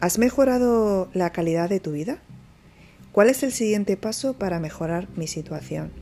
¿Has 0.00 0.18
mejorado 0.18 1.08
la 1.14 1.30
calidad 1.30 1.70
de 1.70 1.80
tu 1.80 1.92
vida? 1.92 2.18
¿Cuál 3.12 3.28
es 3.28 3.42
el 3.42 3.52
siguiente 3.52 3.98
paso 3.98 4.32
para 4.32 4.58
mejorar 4.58 5.06
mi 5.16 5.26
situación? 5.26 5.92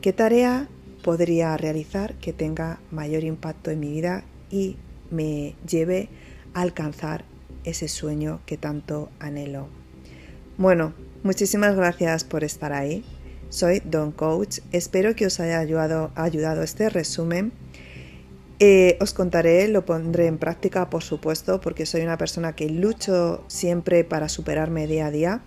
¿Qué 0.00 0.12
tarea 0.12 0.68
podría 1.02 1.56
realizar 1.56 2.14
que 2.14 2.32
tenga 2.32 2.78
mayor 2.92 3.24
impacto 3.24 3.72
en 3.72 3.80
mi 3.80 3.90
vida 3.90 4.22
y 4.48 4.76
me 5.10 5.56
lleve 5.68 6.08
a 6.54 6.60
alcanzar 6.60 7.24
ese 7.64 7.88
sueño 7.88 8.38
que 8.46 8.56
tanto 8.56 9.10
anhelo? 9.18 9.66
Bueno, 10.56 10.94
muchísimas 11.24 11.74
gracias 11.74 12.22
por 12.22 12.44
estar 12.44 12.72
ahí. 12.72 13.04
Soy 13.48 13.82
Don 13.84 14.12
Coach. 14.12 14.60
Espero 14.70 15.16
que 15.16 15.26
os 15.26 15.40
haya 15.40 15.58
ayudado, 15.58 16.12
ayudado 16.14 16.62
este 16.62 16.88
resumen 16.90 17.52
Eh, 18.58 18.96
os 19.02 19.12
contaré, 19.12 19.68
lo 19.68 19.84
pondré 19.84 20.26
en 20.26 20.38
práctica, 20.38 20.88
por 20.88 21.02
supuesto, 21.02 21.60
porque 21.60 21.84
soy 21.84 22.00
una 22.00 22.16
persona 22.16 22.54
que 22.54 22.70
lucho 22.70 23.44
siempre 23.48 24.02
para 24.02 24.30
superarme 24.30 24.86
día 24.86 25.06
a 25.06 25.10
día. 25.10 25.42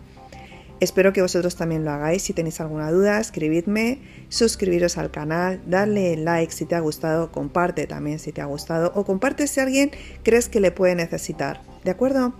Espero 0.79 1.11
que 1.11 1.21
vosotros 1.21 1.55
también 1.55 1.83
lo 1.83 1.91
hagáis. 1.91 2.23
Si 2.23 2.33
tenéis 2.33 2.61
alguna 2.61 2.91
duda, 2.91 3.19
escribidme, 3.19 3.99
suscribiros 4.29 4.97
al 4.97 5.11
canal, 5.11 5.61
darle 5.65 6.15
like 6.15 6.53
si 6.53 6.65
te 6.65 6.75
ha 6.75 6.79
gustado, 6.79 7.31
comparte 7.31 7.85
también 7.85 8.19
si 8.19 8.31
te 8.31 8.41
ha 8.41 8.45
gustado 8.45 8.91
o 8.95 9.05
comparte 9.05 9.47
si 9.47 9.59
alguien 9.59 9.91
crees 10.23 10.47
que 10.47 10.59
le 10.59 10.71
puede 10.71 10.95
necesitar. 10.95 11.61
¿De 11.83 11.91
acuerdo? 11.91 12.33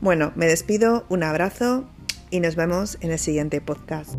Bueno, 0.00 0.32
me 0.36 0.46
despido, 0.46 1.06
un 1.08 1.22
abrazo 1.22 1.88
y 2.30 2.40
nos 2.40 2.54
vemos 2.54 2.98
en 3.00 3.12
el 3.12 3.18
siguiente 3.18 3.60
podcast. 3.60 4.14